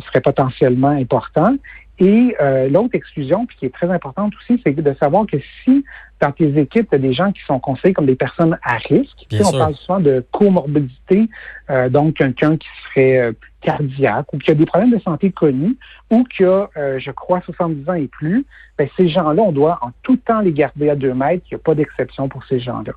serait 0.06 0.22
potentiellement 0.22 0.90
important. 0.90 1.56
Et 2.00 2.36
euh, 2.42 2.68
l'autre 2.68 2.94
exclusion, 2.94 3.46
puis 3.46 3.56
qui 3.58 3.66
est 3.66 3.74
très 3.74 3.90
importante 3.90 4.34
aussi, 4.36 4.62
c'est 4.64 4.74
de 4.74 4.94
savoir 4.96 5.26
que 5.26 5.38
si 5.64 5.86
dans 6.20 6.32
tes 6.32 6.58
équipes, 6.58 6.90
tu 6.90 6.96
as 6.96 7.00
des 7.00 7.14
gens 7.14 7.32
qui 7.32 7.42
sont 7.46 7.60
conseillés 7.60 7.94
comme 7.94 8.06
des 8.06 8.16
personnes 8.16 8.58
à 8.64 8.78
risque, 8.78 9.26
on 9.32 9.52
parle 9.52 9.76
souvent 9.76 10.00
de 10.00 10.24
comorbidité, 10.32 11.28
euh, 11.70 11.90
donc 11.90 12.16
quelqu'un 12.16 12.58
qui 12.58 12.68
serait 12.84 13.20
euh, 13.20 13.32
cardiaque 13.62 14.32
ou 14.34 14.38
qui 14.38 14.52
a 14.52 14.56
des 14.56 14.66
problèmes 14.66 14.92
de 14.92 15.00
santé 15.00 15.32
connus 15.32 15.78
ou 16.12 16.24
qui 16.24 16.44
a, 16.44 16.68
je 16.76 17.12
crois, 17.12 17.42
70 17.42 17.90
ans 17.90 17.94
et 17.94 18.08
plus, 18.08 18.46
ben, 18.78 18.88
ces 18.96 19.08
gens-là, 19.10 19.42
on 19.42 19.52
doit 19.52 19.80
en 19.82 19.92
tout 20.04 20.18
temps 20.18 20.42
les 20.42 20.54
garder 20.54 20.90
à 20.90 20.96
deux 20.96 21.14
mètres. 21.14 21.46
Il 21.50 21.56
n'y 21.56 21.62
a 21.62 21.64
pas 21.64 21.76
d'exception 21.76 22.30
pour 22.30 22.44
ces 22.46 22.60
gens-là. 22.60 22.94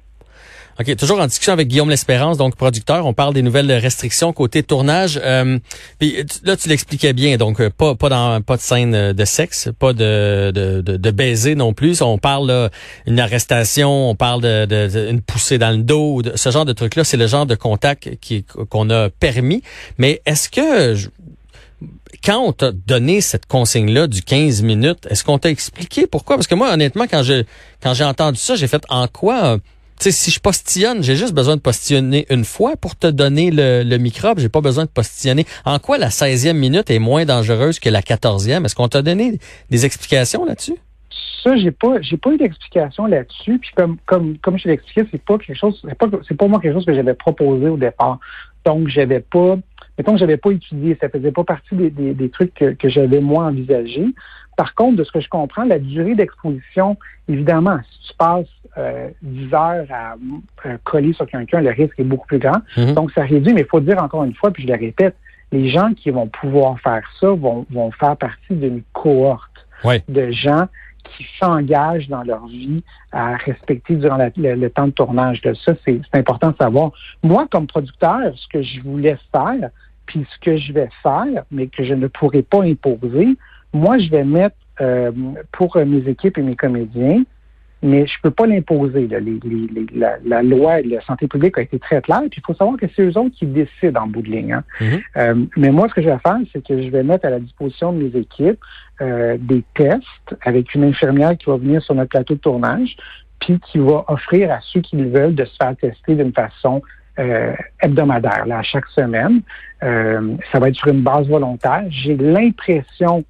OK, 0.80 0.94
toujours 0.94 1.18
en 1.18 1.26
discussion 1.26 1.52
avec 1.52 1.66
Guillaume 1.66 1.90
L'Espérance, 1.90 2.38
donc 2.38 2.54
producteur. 2.54 3.04
On 3.04 3.12
parle 3.12 3.34
des 3.34 3.42
nouvelles 3.42 3.72
restrictions 3.72 4.32
côté 4.32 4.62
tournage. 4.62 5.20
Euh, 5.24 5.58
là, 6.44 6.56
tu 6.56 6.68
l'expliquais 6.68 7.12
bien, 7.12 7.36
donc 7.36 7.60
euh, 7.60 7.68
pas 7.68 7.96
pas 7.96 8.08
dans 8.08 8.40
pas 8.42 8.56
de 8.56 8.60
scène 8.60 8.94
euh, 8.94 9.12
de 9.12 9.24
sexe, 9.24 9.70
pas 9.76 9.92
de 9.92 10.52
de, 10.54 10.80
de, 10.80 11.10
baiser 11.10 11.56
non 11.56 11.72
plus. 11.72 12.00
On 12.00 12.16
parle 12.16 12.70
d'une 13.08 13.18
arrestation, 13.18 14.10
on 14.10 14.14
parle 14.14 14.40
de, 14.40 14.66
de, 14.66 15.10
une 15.10 15.20
poussée 15.20 15.58
dans 15.58 15.72
le 15.72 15.82
dos, 15.82 16.22
ce 16.36 16.50
genre 16.50 16.64
de 16.64 16.72
truc 16.72 16.94
là. 16.94 17.02
C'est 17.02 17.16
le 17.16 17.26
genre 17.26 17.46
de 17.46 17.56
contact 17.56 18.16
qui 18.20 18.44
qu'on 18.44 18.88
a 18.90 19.10
permis. 19.10 19.64
Mais 19.98 20.22
est-ce 20.26 20.48
que 20.48 20.94
quand 22.24 22.38
on 22.38 22.52
t'a 22.52 22.70
donné 22.70 23.20
cette 23.20 23.46
consigne-là 23.46 24.06
du 24.06 24.22
15 24.22 24.62
minutes, 24.62 25.08
est-ce 25.10 25.24
qu'on 25.24 25.38
t'a 25.38 25.50
expliqué 25.50 26.06
pourquoi? 26.06 26.36
Parce 26.36 26.46
que 26.46 26.54
moi, 26.54 26.72
honnêtement, 26.72 27.06
quand 27.10 27.24
je 27.24 27.42
quand 27.82 27.94
j'ai 27.94 28.04
entendu 28.04 28.38
ça, 28.38 28.54
j'ai 28.54 28.68
fait 28.68 28.84
en 28.88 29.08
quoi 29.08 29.58
sais, 30.04 30.10
si 30.10 30.30
je 30.30 30.40
postillonne, 30.40 31.02
j'ai 31.02 31.16
juste 31.16 31.34
besoin 31.34 31.56
de 31.56 31.60
postillonner 31.60 32.26
une 32.30 32.44
fois 32.44 32.76
pour 32.76 32.96
te 32.96 33.06
donner 33.06 33.50
le, 33.50 33.98
microbe. 33.98 34.38
J'ai 34.38 34.48
pas 34.48 34.60
besoin 34.60 34.84
de 34.84 34.90
postillonner. 34.90 35.44
En 35.64 35.78
quoi 35.78 35.98
la 35.98 36.08
16e 36.08 36.52
minute 36.54 36.90
est 36.90 36.98
moins 36.98 37.24
dangereuse 37.24 37.80
que 37.80 37.88
la 37.88 38.00
14e? 38.00 38.64
Est-ce 38.64 38.74
qu'on 38.74 38.88
t'a 38.88 39.02
donné 39.02 39.38
des 39.70 39.86
explications 39.86 40.44
là-dessus? 40.44 40.76
Ça, 41.42 41.56
j'ai 41.56 41.70
pas, 41.70 42.00
j'ai 42.00 42.16
pas 42.16 42.32
eu 42.32 42.36
d'explication 42.36 43.06
là-dessus. 43.06 43.58
Puis 43.58 43.70
comme, 43.74 43.96
comme, 44.06 44.38
comme 44.38 44.58
je 44.58 44.68
l'ai 44.68 44.74
expliqué, 44.74 45.08
c'est 45.10 45.22
pas 45.22 45.38
quelque 45.38 45.56
chose, 45.56 45.80
c'est 45.86 45.96
pas, 45.96 46.06
c'est 46.26 46.36
pas 46.36 46.46
moi 46.46 46.60
quelque 46.60 46.74
chose 46.74 46.86
que 46.86 46.94
j'avais 46.94 47.14
proposé 47.14 47.68
au 47.68 47.76
départ. 47.76 48.18
Donc, 48.64 48.88
j'avais 48.88 49.20
pas, 49.20 49.56
mettons 49.96 50.12
que 50.12 50.18
j'avais 50.18 50.36
pas 50.36 50.50
étudié, 50.50 50.96
ça 51.00 51.08
faisait 51.08 51.32
pas 51.32 51.44
partie 51.44 51.74
des 51.74 52.30
trucs 52.30 52.54
que, 52.54 52.74
que 52.74 52.88
j'avais 52.88 53.20
moi 53.20 53.44
envisagé. 53.44 54.04
Par 54.58 54.74
contre, 54.74 54.96
de 54.96 55.04
ce 55.04 55.12
que 55.12 55.20
je 55.20 55.28
comprends, 55.28 55.62
la 55.62 55.78
durée 55.78 56.16
d'exposition, 56.16 56.96
évidemment, 57.28 57.78
si 57.88 58.08
tu 58.08 58.16
passes 58.16 58.46
euh, 58.76 59.08
10 59.22 59.54
heures 59.54 59.86
à 59.88 60.16
euh, 60.66 60.76
coller 60.82 61.12
sur 61.12 61.28
quelqu'un, 61.28 61.60
le 61.60 61.70
risque 61.70 61.94
est 61.98 62.04
beaucoup 62.04 62.26
plus 62.26 62.40
grand. 62.40 62.58
Mhm. 62.76 62.94
Donc, 62.94 63.12
ça 63.12 63.22
réduit, 63.22 63.54
mais 63.54 63.60
il 63.60 63.68
faut 63.68 63.78
dire 63.78 64.02
encore 64.02 64.24
une 64.24 64.34
fois, 64.34 64.50
puis 64.50 64.64
je 64.64 64.72
le 64.72 64.76
répète, 64.76 65.14
les 65.52 65.68
gens 65.68 65.94
qui 65.94 66.10
vont 66.10 66.26
pouvoir 66.26 66.80
faire 66.80 67.08
ça 67.20 67.28
vont, 67.28 67.66
vont 67.70 67.92
faire 67.92 68.16
partie 68.16 68.56
d'une 68.56 68.82
cohorte 68.92 69.64
de 70.08 70.32
gens 70.32 70.66
qui 71.04 71.24
s'engagent 71.38 72.08
dans 72.08 72.24
leur 72.24 72.44
vie 72.48 72.82
à 73.12 73.36
respecter 73.36 73.94
durant 73.94 74.18
le, 74.18 74.68
temps 74.70 74.88
de 74.88 74.92
tournage. 74.92 75.40
De 75.42 75.54
ça, 75.54 75.72
c'est 75.84 76.00
important 76.14 76.50
de 76.50 76.56
savoir. 76.56 76.90
Moi, 77.22 77.46
comme 77.48 77.68
producteur, 77.68 78.32
ce 78.34 78.48
que 78.48 78.60
je 78.60 78.80
voulais 78.80 79.16
faire, 79.30 79.70
puis 80.06 80.26
ce 80.34 80.38
que 80.40 80.56
je 80.56 80.72
vais 80.72 80.88
faire, 81.00 81.44
mais 81.52 81.68
que 81.68 81.84
je 81.84 81.94
ne 81.94 82.08
pourrai 82.08 82.42
pas 82.42 82.64
imposer, 82.64 83.36
moi, 83.72 83.98
je 83.98 84.10
vais 84.10 84.24
mettre 84.24 84.56
euh, 84.80 85.10
pour 85.52 85.76
mes 85.76 86.08
équipes 86.08 86.38
et 86.38 86.42
mes 86.42 86.54
comédiens, 86.54 87.22
mais 87.82 88.06
je 88.06 88.14
peux 88.22 88.30
pas 88.30 88.46
l'imposer. 88.46 89.08
la, 89.08 90.42
loi 90.42 90.82
de 90.82 90.90
la 90.90 91.00
santé 91.02 91.26
publique 91.26 91.58
a 91.58 91.62
été 91.62 91.78
très 91.78 92.00
claire. 92.00 92.22
Puis 92.30 92.40
il 92.40 92.46
faut 92.46 92.54
savoir 92.54 92.76
que 92.76 92.86
c'est 92.94 93.02
eux 93.02 93.18
autres 93.18 93.34
qui 93.36 93.46
décident 93.46 94.02
en 94.02 94.06
bout 94.06 94.22
de 94.22 94.30
ligne. 94.30 94.52
Hein. 94.52 94.64
Mm-hmm. 94.80 95.02
Euh, 95.16 95.44
mais 95.56 95.70
moi, 95.70 95.88
ce 95.88 95.94
que 95.94 96.02
je 96.02 96.08
vais 96.08 96.18
faire, 96.18 96.38
c'est 96.52 96.64
que 96.64 96.80
je 96.80 96.88
vais 96.90 97.02
mettre 97.02 97.26
à 97.26 97.30
la 97.30 97.40
disposition 97.40 97.92
de 97.92 98.04
mes 98.04 98.18
équipes 98.18 98.60
euh, 99.00 99.36
des 99.38 99.64
tests 99.74 100.36
avec 100.42 100.74
une 100.74 100.84
infirmière 100.84 101.36
qui 101.36 101.46
va 101.46 101.56
venir 101.56 101.82
sur 101.82 101.94
notre 101.94 102.10
plateau 102.10 102.34
de 102.34 102.40
tournage, 102.40 102.96
puis 103.40 103.60
qui 103.60 103.78
va 103.78 104.04
offrir 104.08 104.50
à 104.50 104.58
ceux 104.60 104.80
qui 104.80 104.96
le 104.96 105.08
veulent 105.08 105.34
de 105.34 105.44
se 105.44 105.56
faire 105.56 105.76
tester 105.76 106.14
d'une 106.14 106.32
façon 106.32 106.82
hebdomadaire, 107.80 108.46
là, 108.46 108.58
à 108.58 108.62
chaque 108.62 108.86
semaine. 108.90 109.40
ça 109.80 110.60
va 110.60 110.68
être 110.68 110.76
sur 110.76 110.86
une 110.86 111.02
base 111.02 111.26
volontaire. 111.26 111.82
J'ai 111.88 112.16
l'impression 112.16 113.24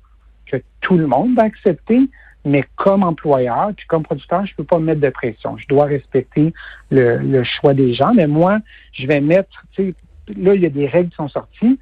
que 0.50 0.62
tout 0.80 0.96
le 0.96 1.06
monde 1.06 1.34
va 1.36 1.44
accepter, 1.44 2.08
mais 2.44 2.64
comme 2.76 3.02
employeur, 3.02 3.72
puis 3.76 3.86
comme 3.86 4.02
producteur, 4.02 4.46
je 4.46 4.52
ne 4.52 4.56
peux 4.56 4.64
pas 4.64 4.78
mettre 4.78 5.00
de 5.00 5.10
pression. 5.10 5.56
Je 5.56 5.66
dois 5.68 5.84
respecter 5.84 6.52
le, 6.90 7.42
choix 7.44 7.74
des 7.74 7.94
gens, 7.94 8.14
mais 8.14 8.26
moi, 8.26 8.58
je 8.92 9.06
vais 9.06 9.20
mettre, 9.20 9.64
tu 9.72 9.94
sais, 10.28 10.34
là, 10.36 10.54
il 10.54 10.62
y 10.62 10.66
a 10.66 10.70
des 10.70 10.86
règles 10.86 11.10
qui 11.10 11.16
sont 11.16 11.28
sorties. 11.28 11.78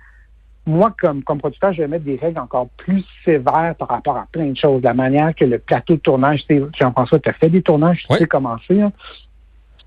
Moi, 0.67 0.93
comme, 1.01 1.23
comme 1.23 1.39
producteur, 1.39 1.73
je 1.73 1.83
vais 1.83 1.89
mettre 1.89 2.05
des 2.05 2.17
règles 2.17 2.41
encore 2.41 2.69
plus 2.77 3.05
sévères 3.25 3.77
par 3.79 3.89
rapport 3.89 4.17
à 4.17 4.27
plein 4.33 4.47
de 4.47 4.57
choses. 4.57 4.83
La 4.83 4.95
manière 4.95 5.33
que 5.35 5.45
le 5.45 5.59
plateau 5.59 5.95
de 5.95 6.01
tournage, 6.01 6.45
Jean-François, 6.77 7.21
tu 7.21 7.29
as 7.29 7.35
fait 7.35 7.51
des 7.51 7.63
tournages, 7.63 8.05
tu 8.09 8.17
sais 8.17 8.27
comment 8.27 8.57
c'est. 8.67 8.81
Hein. 8.81 8.93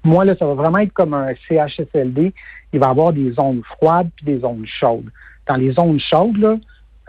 Moi, 0.04 0.24
là, 0.24 0.36
ça 0.38 0.46
va 0.46 0.54
vraiment 0.54 0.78
être 0.78 0.94
comme 0.94 1.14
un 1.14 1.34
CHSLD. 1.48 2.34
Il 2.72 2.80
va 2.80 2.88
y 2.88 2.90
avoir 2.90 3.12
des 3.12 3.32
zones 3.34 3.62
froides 3.64 4.10
puis 4.16 4.26
des 4.26 4.40
zones 4.40 4.66
chaudes. 4.66 5.10
Dans 5.48 5.56
les 5.56 5.72
zones 5.74 6.00
chaudes, 6.00 6.38
là, 6.38 6.56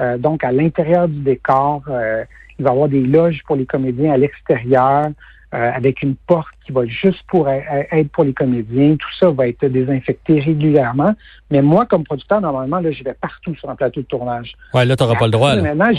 euh, 0.01 0.19
donc, 0.19 0.45
à 0.45 0.53
l'intérieur 0.53 1.09
du 1.09 1.21
décor, 1.21 1.83
euh, 1.89 2.25
il 2.59 2.65
va 2.65 2.71
y 2.71 2.73
avoir 2.73 2.89
des 2.89 3.03
loges 3.03 3.43
pour 3.47 3.57
les 3.57 3.67
comédiens 3.67 4.13
à 4.13 4.17
l'extérieur, 4.17 5.09
euh, 5.53 5.71
avec 5.75 6.03
une 6.03 6.15
porte 6.15 6.49
qui 6.65 6.73
va 6.73 6.87
juste 6.87 7.23
pour 7.29 7.49
être 7.49 8.09
pour 8.13 8.25
les 8.25 8.33
comédiens. 8.33 8.97
Tout 8.97 9.15
ça 9.19 9.31
va 9.31 9.49
être 9.49 9.67
désinfecté 9.67 10.41
régulièrement. 10.41 11.15
Mais 11.51 11.61
moi, 11.61 11.87
comme 11.87 12.05
producteur, 12.05 12.41
normalement, 12.41 12.79
là, 12.79 12.91
je 12.93 13.03
vais 13.03 13.15
partout 13.15 13.55
sur 13.57 13.69
un 13.69 13.77
plateau 13.77 14.01
de 14.01 14.07
tournage. 14.07 14.55
Ouais, 14.73 14.85
là, 14.85 14.97
tu 14.97 15.03
n'auras 15.03 15.17
pas 15.17 15.27
le 15.27 15.33
droit. 15.33 15.57
Maintenant, 15.57 15.91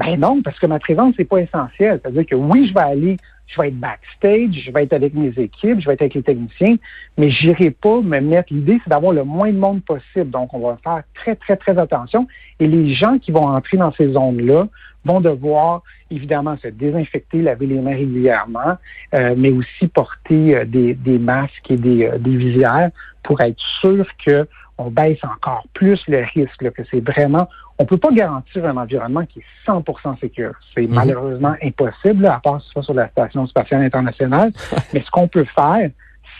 ben 0.00 0.18
non, 0.18 0.40
parce 0.42 0.58
que 0.58 0.66
ma 0.66 0.78
présence, 0.78 1.14
c'est 1.16 1.26
pas 1.26 1.38
essentiel. 1.38 2.00
C'est-à-dire 2.02 2.24
que 2.24 2.34
oui, 2.34 2.66
je 2.66 2.74
vais 2.74 2.80
aller 2.80 3.16
je 3.50 3.60
vais 3.60 3.68
être 3.68 3.80
backstage, 3.80 4.52
je 4.52 4.70
vais 4.70 4.84
être 4.84 4.92
avec 4.92 5.14
mes 5.14 5.32
équipes, 5.36 5.80
je 5.80 5.86
vais 5.86 5.94
être 5.94 6.02
avec 6.02 6.14
les 6.14 6.22
techniciens, 6.22 6.76
mais 7.18 7.30
j'irai 7.30 7.70
pas 7.70 8.00
me 8.00 8.20
mettre. 8.20 8.52
L'idée, 8.52 8.80
c'est 8.84 8.90
d'avoir 8.90 9.12
le 9.12 9.24
moins 9.24 9.50
de 9.50 9.58
monde 9.58 9.82
possible. 9.82 10.30
Donc, 10.30 10.54
on 10.54 10.60
va 10.60 10.78
faire 10.82 11.02
très, 11.14 11.34
très, 11.34 11.56
très 11.56 11.76
attention. 11.78 12.28
Et 12.60 12.66
les 12.66 12.94
gens 12.94 13.18
qui 13.18 13.32
vont 13.32 13.48
entrer 13.48 13.76
dans 13.76 13.92
ces 13.92 14.12
zones-là 14.12 14.68
vont 15.04 15.20
devoir, 15.20 15.82
évidemment, 16.10 16.56
se 16.62 16.68
désinfecter, 16.68 17.42
laver 17.42 17.66
les 17.66 17.80
mains 17.80 17.96
régulièrement, 17.96 18.76
euh, 19.14 19.34
mais 19.36 19.50
aussi 19.50 19.88
porter 19.88 20.56
euh, 20.56 20.64
des, 20.64 20.94
des, 20.94 21.18
masques 21.18 21.70
et 21.70 21.76
des, 21.76 22.04
euh, 22.04 22.18
des 22.18 22.36
visières 22.36 22.90
pour 23.22 23.40
être 23.40 23.60
sûr 23.80 24.06
que 24.24 24.46
on 24.80 24.90
baisse 24.90 25.22
encore 25.24 25.64
plus 25.74 26.00
le 26.08 26.24
risque, 26.34 26.70
que 26.70 26.82
c'est 26.90 27.00
vraiment, 27.00 27.48
on 27.78 27.84
peut 27.84 27.98
pas 27.98 28.10
garantir 28.12 28.64
un 28.64 28.76
environnement 28.78 29.26
qui 29.26 29.40
est 29.40 29.70
100% 29.70 30.18
sécure. 30.18 30.54
C'est 30.74 30.86
mhm. 30.86 30.94
malheureusement 30.94 31.54
impossible, 31.62 32.24
à 32.26 32.40
part 32.42 32.62
ce 32.62 32.70
soit 32.70 32.82
sur 32.82 32.94
la 32.94 33.08
Station 33.08 33.46
spatiale 33.46 33.82
internationale. 33.82 34.52
Mais 34.94 35.02
ce 35.02 35.10
qu'on 35.10 35.28
peut 35.28 35.44
faire, 35.44 35.90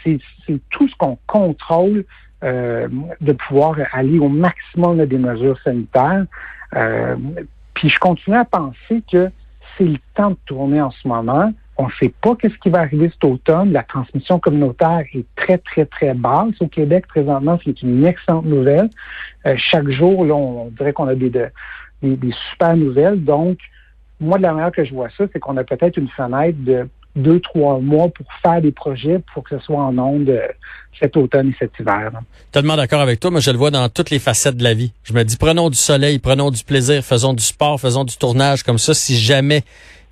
c'est 0.02 0.18
tout 0.70 0.88
ce 0.88 0.97
qu'on 0.97 1.18
contrôle 1.26 2.04
euh, 2.42 2.88
de 3.20 3.32
pouvoir 3.32 3.76
aller 3.92 4.18
au 4.18 4.30
maximum 4.30 5.04
des 5.04 5.18
mesures 5.18 5.59
sanitaires. 5.62 6.25
Euh, 6.76 7.16
puis 7.75 7.90
je 7.90 7.99
continue 7.99 8.37
à 8.37 8.47
penser 8.47 9.02
que 9.12 9.30
c'est 9.76 9.85
le 9.85 9.99
temps 10.14 10.30
de 10.30 10.38
tourner 10.47 10.80
en 10.80 10.90
ce 10.90 11.06
moment. 11.06 11.52
On 11.80 11.87
ne 11.87 11.92
sait 11.99 12.12
pas 12.20 12.37
qu'est-ce 12.37 12.58
qui 12.58 12.68
va 12.68 12.80
arriver 12.80 13.08
cet 13.08 13.25
automne. 13.25 13.72
La 13.72 13.82
transmission 13.82 14.38
communautaire 14.38 15.02
est 15.14 15.25
très, 15.34 15.56
très, 15.56 15.87
très 15.87 16.12
basse 16.12 16.52
au 16.60 16.68
Québec 16.68 17.06
présentement, 17.06 17.56
ce 17.56 17.64
qui 17.64 17.70
est 17.70 17.82
une 17.82 18.04
excellente 18.04 18.44
nouvelle. 18.44 18.90
Euh, 19.46 19.54
chaque 19.56 19.88
jour, 19.88 20.26
là, 20.26 20.34
on, 20.34 20.66
dirait 20.76 20.92
qu'on 20.92 21.08
a 21.08 21.14
des, 21.14 21.30
des, 21.30 22.32
super 22.50 22.76
nouvelles. 22.76 23.25
Donc, 23.25 23.56
moi, 24.20 24.37
de 24.37 24.42
la 24.42 24.52
manière 24.52 24.72
que 24.72 24.84
je 24.84 24.92
vois 24.92 25.08
ça, 25.16 25.25
c'est 25.32 25.38
qu'on 25.38 25.56
a 25.56 25.64
peut-être 25.64 25.96
une 25.96 26.10
fenêtre 26.10 26.58
de 26.58 26.87
deux, 27.16 27.40
trois 27.40 27.78
mois 27.78 28.10
pour 28.10 28.26
faire 28.42 28.60
des 28.60 28.72
projets 28.72 29.18
pour 29.32 29.42
que 29.42 29.58
ce 29.58 29.64
soit 29.64 29.80
en 29.80 29.96
onde 29.99 30.28
euh, 30.28 30.49
cet 31.00 31.16
automne 31.16 31.49
et 31.49 31.56
cet 31.58 31.72
hiver. 31.80 32.10
Tellement 32.52 32.76
d'accord 32.76 33.00
avec 33.00 33.20
toi, 33.20 33.30
mais 33.30 33.40
je 33.40 33.50
le 33.50 33.56
vois 33.56 33.70
dans 33.70 33.88
toutes 33.88 34.10
les 34.10 34.18
facettes 34.18 34.58
de 34.58 34.64
la 34.64 34.75
vie. 34.75 34.92
Je 35.02 35.14
me 35.14 35.25
dis, 35.25 35.38
prenons 35.38 35.70
du 35.70 35.78
soleil, 35.78 36.18
prenons 36.18 36.50
du 36.50 36.62
plaisir, 36.62 37.02
faisons 37.02 37.32
du 37.32 37.42
sport, 37.42 37.80
faisons 37.80 38.04
du 38.04 38.18
tournage 38.18 38.64
comme 38.64 38.78
ça. 38.78 38.92
Si 38.92 39.16
jamais 39.16 39.62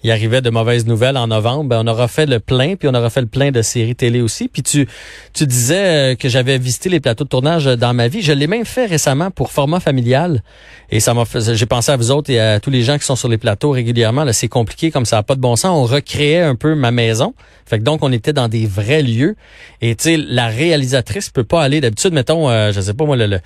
il 0.04 0.10
arrivait 0.12 0.40
de 0.40 0.50
mauvaises 0.50 0.86
nouvelles 0.86 1.16
en 1.16 1.26
novembre, 1.26 1.64
ben 1.64 1.82
on 1.84 1.86
aura 1.88 2.06
fait 2.06 2.26
le 2.26 2.38
plein, 2.38 2.76
puis 2.76 2.88
on 2.88 2.94
aura 2.94 3.10
fait 3.10 3.20
le 3.20 3.26
plein 3.26 3.50
de 3.50 3.62
séries 3.62 3.96
télé 3.96 4.20
aussi. 4.20 4.48
Puis 4.48 4.62
tu, 4.62 4.86
tu 5.32 5.46
disais 5.46 6.12
euh, 6.12 6.14
que 6.14 6.28
j'avais 6.28 6.58
visité 6.58 6.88
les 6.88 7.00
plateaux 7.00 7.24
de 7.24 7.28
tournage 7.28 7.64
dans 7.64 7.94
ma 7.94 8.06
vie. 8.06 8.22
Je 8.22 8.32
l'ai 8.32 8.46
même 8.46 8.64
fait 8.64 8.86
récemment 8.86 9.30
pour 9.30 9.50
format 9.50 9.80
familial. 9.80 10.42
Et 10.90 11.00
ça 11.00 11.14
m'a 11.14 11.24
fait, 11.24 11.54
j'ai 11.54 11.66
pensé 11.66 11.90
à 11.90 11.96
vous 11.96 12.10
autres 12.10 12.30
et 12.30 12.38
à 12.38 12.60
tous 12.60 12.70
les 12.70 12.82
gens 12.82 12.96
qui 12.96 13.04
sont 13.04 13.16
sur 13.16 13.28
les 13.28 13.38
plateaux 13.38 13.70
régulièrement. 13.70 14.24
Là, 14.24 14.32
c'est 14.32 14.48
compliqué 14.48 14.90
comme 14.90 15.04
ça 15.04 15.16
n'a 15.16 15.22
pas 15.22 15.34
de 15.34 15.40
bon 15.40 15.56
sens. 15.56 15.76
On 15.76 15.92
recréait 15.92 16.42
un 16.42 16.54
peu 16.54 16.74
ma 16.74 16.90
maison. 16.92 17.34
Fait 17.66 17.78
que 17.78 17.84
donc, 17.84 18.04
on 18.04 18.12
était 18.12 18.32
dans 18.32 18.48
des 18.48 18.66
vrais 18.66 19.02
lieux. 19.02 19.34
Et 19.82 19.96
tu 19.96 20.04
sais, 20.04 20.16
la 20.16 20.46
réalisatrice 20.46 21.30
peut 21.30 21.44
pas 21.44 21.62
aller 21.62 21.80
d'habitude, 21.80 22.12
mettons, 22.12 22.48
euh, 22.48 22.72
je 22.72 22.80
sais 22.80 22.94
pas 22.94 23.04
moi, 23.04 23.16
le 23.16 23.40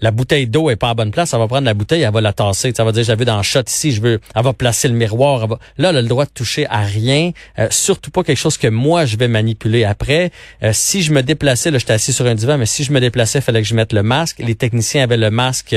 la 0.00 0.10
bouteille 0.10 0.46
d'eau 0.46 0.70
est 0.70 0.76
pas 0.76 0.90
à 0.90 0.94
bonne 0.94 1.10
place, 1.10 1.32
elle 1.32 1.38
va 1.38 1.46
prendre 1.46 1.64
la 1.64 1.74
bouteille, 1.74 2.02
elle 2.02 2.12
va 2.12 2.20
la 2.20 2.32
tasser. 2.32 2.72
Ça 2.76 2.84
va 2.84 2.92
dire, 2.92 3.04
j'avais 3.04 3.24
dans 3.24 3.36
le 3.36 3.42
shot 3.42 3.60
ici, 3.66 3.92
je 3.92 4.00
veux, 4.00 4.20
elle 4.34 4.42
va 4.42 4.52
placer 4.52 4.88
le 4.88 4.94
miroir. 4.94 5.42
Elle 5.42 5.50
va... 5.50 5.58
Là, 5.78 5.90
elle 5.90 5.96
a 5.98 6.02
le 6.02 6.08
droit 6.08 6.24
de 6.24 6.30
toucher 6.30 6.66
à 6.68 6.80
rien, 6.80 7.32
euh, 7.58 7.68
surtout 7.70 8.10
pas 8.10 8.22
quelque 8.22 8.38
chose 8.38 8.58
que 8.58 8.68
moi 8.68 9.04
je 9.04 9.16
vais 9.16 9.28
manipuler 9.28 9.84
après. 9.84 10.30
Euh, 10.62 10.70
si 10.72 11.02
je 11.02 11.12
me 11.12 11.22
déplaçais, 11.22 11.70
là, 11.70 11.78
j'étais 11.78 11.92
assis 11.92 12.12
sur 12.12 12.26
un 12.26 12.34
divan, 12.34 12.58
mais 12.58 12.66
si 12.66 12.84
je 12.84 12.92
me 12.92 13.00
déplaçais, 13.00 13.38
il 13.38 13.42
fallait 13.42 13.62
que 13.62 13.68
je 13.68 13.74
mette 13.74 13.92
le 13.92 14.02
masque. 14.02 14.38
Les 14.38 14.54
techniciens 14.54 15.04
avaient 15.04 15.16
le 15.16 15.30
masque 15.30 15.76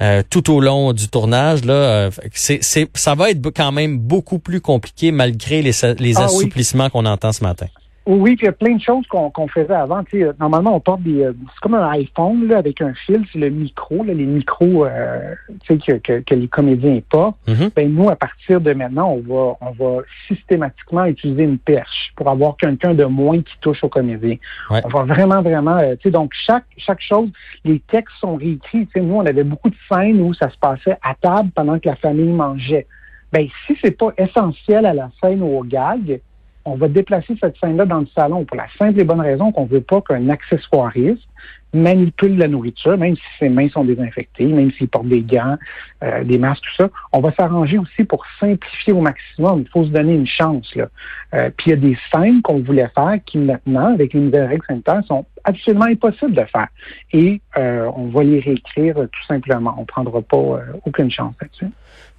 euh, 0.00 0.22
tout 0.28 0.52
au 0.52 0.60
long 0.60 0.92
du 0.92 1.08
tournage. 1.08 1.64
Là, 1.64 2.10
c'est, 2.32 2.60
ça 2.94 3.14
va 3.14 3.30
être 3.30 3.50
quand 3.50 3.72
même 3.72 3.98
beaucoup 3.98 4.38
plus 4.38 4.60
compliqué 4.60 5.12
malgré 5.12 5.62
les, 5.62 5.72
les 5.98 6.16
ah 6.16 6.24
assouplissements 6.24 6.90
qu'on 6.90 7.06
entend 7.06 7.32
ce 7.32 7.42
matin. 7.42 7.66
Oui, 8.04 8.34
puis 8.34 8.44
il 8.44 8.46
y 8.46 8.48
a 8.48 8.52
plein 8.52 8.74
de 8.74 8.80
choses 8.80 9.06
qu'on 9.06 9.48
faisait 9.48 9.72
avant. 9.72 10.02
Tu 10.04 10.22
sais, 10.22 10.30
normalement, 10.40 10.74
on 10.74 10.80
porte 10.80 11.02
des. 11.02 11.22
Euh, 11.22 11.32
c'est 11.54 11.60
comme 11.60 11.74
un 11.74 11.88
iPhone 11.90 12.48
là, 12.48 12.58
avec 12.58 12.80
un 12.80 12.92
fil, 12.94 13.24
c'est 13.32 13.38
le 13.38 13.50
micro, 13.50 14.02
là, 14.02 14.12
les 14.12 14.24
micros 14.24 14.86
euh, 14.86 15.34
tu 15.64 15.78
sais, 15.80 15.98
que, 16.00 16.18
que, 16.20 16.34
les 16.34 16.48
comédiens 16.48 17.00
portent. 17.08 17.36
Mm 17.46 17.68
Ben 17.76 17.94
nous, 17.94 18.08
à 18.08 18.16
partir 18.16 18.60
de 18.60 18.72
maintenant, 18.72 19.12
on 19.12 19.20
va 19.20 19.56
on 19.60 19.70
va 19.70 20.02
systématiquement 20.26 21.04
utiliser 21.04 21.44
une 21.44 21.58
perche 21.58 22.12
pour 22.16 22.28
avoir 22.28 22.56
quelqu'un 22.56 22.94
de 22.94 23.04
moins 23.04 23.38
qui 23.38 23.54
touche 23.60 23.84
aux 23.84 23.88
comédiens. 23.88 24.36
On 24.70 24.88
va 24.88 25.04
vraiment, 25.04 25.40
vraiment. 25.40 25.76
Euh, 25.76 25.94
tu 25.94 26.04
sais, 26.04 26.10
donc 26.10 26.32
chaque 26.46 26.64
chaque 26.78 27.00
chose, 27.00 27.30
les 27.64 27.78
textes 27.78 28.16
sont 28.20 28.34
réécrits. 28.34 28.86
Tu 28.86 28.92
sais, 28.94 29.00
nous, 29.00 29.14
on 29.14 29.26
avait 29.26 29.44
beaucoup 29.44 29.70
de 29.70 29.76
scènes 29.88 30.20
où 30.20 30.34
ça 30.34 30.50
se 30.50 30.58
passait 30.58 30.96
à 31.02 31.14
table 31.14 31.50
pendant 31.54 31.78
que 31.78 31.88
la 31.88 31.96
famille 31.96 32.32
mangeait. 32.32 32.86
Ben 33.32 33.46
si 33.66 33.76
c'est 33.80 33.96
pas 33.96 34.12
essentiel 34.18 34.86
à 34.86 34.92
la 34.92 35.10
scène 35.22 35.42
ou 35.42 35.58
au 35.58 35.62
gag, 35.62 36.20
on 36.64 36.76
va 36.76 36.88
déplacer 36.88 37.34
cette 37.40 37.56
scène-là 37.58 37.86
dans 37.86 38.00
le 38.00 38.08
salon 38.14 38.44
pour 38.44 38.56
la 38.56 38.66
simple 38.78 39.00
et 39.00 39.04
bonne 39.04 39.20
raison 39.20 39.52
qu'on 39.52 39.64
ne 39.64 39.70
veut 39.70 39.80
pas 39.80 40.00
qu'un 40.00 40.28
accessoiriste 40.28 41.26
manipule 41.74 42.36
la 42.36 42.48
nourriture, 42.48 42.98
même 42.98 43.16
si 43.16 43.22
ses 43.38 43.48
mains 43.48 43.68
sont 43.70 43.84
désinfectées, 43.84 44.44
même 44.46 44.70
s'il 44.72 44.88
porte 44.88 45.08
des 45.08 45.22
gants, 45.22 45.56
euh, 46.02 46.22
des 46.24 46.38
masques, 46.38 46.62
tout 46.62 46.82
ça. 46.82 46.90
On 47.12 47.20
va 47.20 47.32
s'arranger 47.32 47.78
aussi 47.78 48.04
pour 48.04 48.24
simplifier 48.38 48.92
au 48.92 49.00
maximum. 49.00 49.62
Il 49.62 49.68
faut 49.70 49.84
se 49.84 49.88
donner 49.88 50.14
une 50.14 50.26
chance. 50.26 50.74
Là. 50.74 50.88
Euh, 51.34 51.50
puis 51.56 51.70
il 51.70 51.70
y 51.70 51.72
a 51.72 51.76
des 51.76 51.96
scènes 52.12 52.42
qu'on 52.42 52.60
voulait 52.60 52.90
faire 52.94 53.18
qui 53.24 53.38
maintenant, 53.38 53.94
avec 53.94 54.12
les 54.12 54.20
nouvelles 54.20 54.48
règles 54.48 54.64
sanitaires, 54.66 55.02
sont 55.08 55.24
absolument 55.44 55.86
impossibles 55.86 56.34
de 56.34 56.44
faire. 56.44 56.68
Et 57.12 57.40
euh, 57.56 57.90
on 57.96 58.08
va 58.08 58.22
les 58.22 58.40
réécrire 58.40 58.96
tout 58.96 59.26
simplement. 59.26 59.74
On 59.78 59.82
ne 59.82 59.86
prendra 59.86 60.20
pas 60.20 60.60
aucune 60.84 61.10
chance 61.10 61.34
là-dessus. 61.40 61.70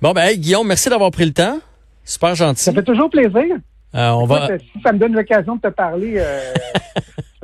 Bon, 0.01 0.13
ben, 0.13 0.35
Guillaume, 0.35 0.67
merci 0.67 0.89
d'avoir 0.89 1.12
pris 1.12 1.25
le 1.25 1.33
temps. 1.33 1.59
Super 2.03 2.35
gentil. 2.35 2.63
Ça 2.63 2.73
fait 2.73 2.83
toujours 2.83 3.09
plaisir. 3.09 3.57
Euh, 3.95 4.09
on 4.09 4.25
va... 4.25 4.47
Si 4.57 4.81
ça 4.81 4.91
me 4.91 5.00
donne 5.00 5.13
l'occasion 5.13 5.55
de 5.55 5.62
te 5.62 5.67
parler, 5.67 6.15
euh, 6.17 6.53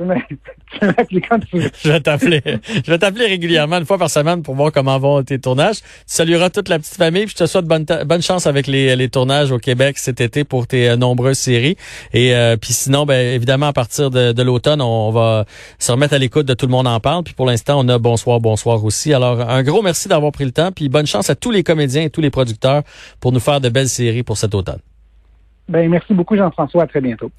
je 0.00 1.88
vais 1.88 2.00
t'appeler. 2.00 2.42
Je 2.84 2.90
vais 2.90 2.98
t'appeler 2.98 3.26
régulièrement, 3.26 3.78
une 3.78 3.84
fois 3.84 3.98
par 3.98 4.10
semaine, 4.10 4.42
pour 4.42 4.54
voir 4.54 4.72
comment 4.72 4.98
vont 4.98 5.22
tes 5.22 5.38
tournages. 5.38 5.80
Tu 5.80 5.84
salueras 6.06 6.50
toute 6.50 6.68
la 6.68 6.78
petite 6.78 6.96
famille, 6.96 7.26
puis 7.26 7.34
je 7.36 7.44
te 7.44 7.46
souhaite 7.46 7.66
bonne, 7.66 7.84
bonne 8.06 8.22
chance 8.22 8.46
avec 8.46 8.66
les, 8.66 8.96
les 8.96 9.08
tournages 9.08 9.52
au 9.52 9.58
Québec 9.58 9.98
cet 9.98 10.20
été 10.20 10.44
pour 10.44 10.66
tes 10.66 10.90
euh, 10.90 10.96
nombreuses 10.96 11.38
séries. 11.38 11.76
Et 12.12 12.34
euh, 12.34 12.56
puis 12.56 12.72
sinon, 12.72 13.04
ben 13.04 13.34
évidemment, 13.34 13.66
à 13.66 13.72
partir 13.72 14.10
de, 14.10 14.32
de 14.32 14.42
l'automne, 14.42 14.80
on 14.80 15.10
va 15.10 15.44
se 15.78 15.92
remettre 15.92 16.14
à 16.14 16.18
l'écoute 16.18 16.46
de 16.46 16.54
Tout 16.54 16.66
le 16.66 16.72
monde 16.72 16.86
en 16.86 17.00
parle. 17.00 17.24
Puis 17.24 17.34
pour 17.34 17.46
l'instant, 17.46 17.80
on 17.80 17.88
a 17.88 17.98
Bonsoir, 17.98 18.40
Bonsoir 18.40 18.82
aussi. 18.84 19.12
Alors, 19.12 19.40
un 19.40 19.62
gros 19.62 19.82
merci 19.82 20.08
d'avoir 20.08 20.32
pris 20.32 20.44
le 20.44 20.52
temps, 20.52 20.72
puis 20.72 20.88
bonne 20.88 21.06
chance 21.06 21.28
à 21.30 21.34
tous 21.34 21.50
les 21.50 21.62
comédiens 21.62 22.02
et 22.02 22.10
tous 22.10 22.20
les 22.22 22.30
producteurs 22.30 22.82
pour 23.20 23.32
nous 23.32 23.40
faire 23.40 23.60
de 23.60 23.68
belles 23.68 23.88
séries 23.88 24.22
pour 24.22 24.38
cet 24.38 24.54
automne. 24.54 24.80
Ben, 25.70 25.88
merci 25.88 26.12
beaucoup, 26.12 26.36
Jean-François. 26.36 26.82
À 26.82 26.86
très 26.88 27.00
bientôt. 27.00 27.30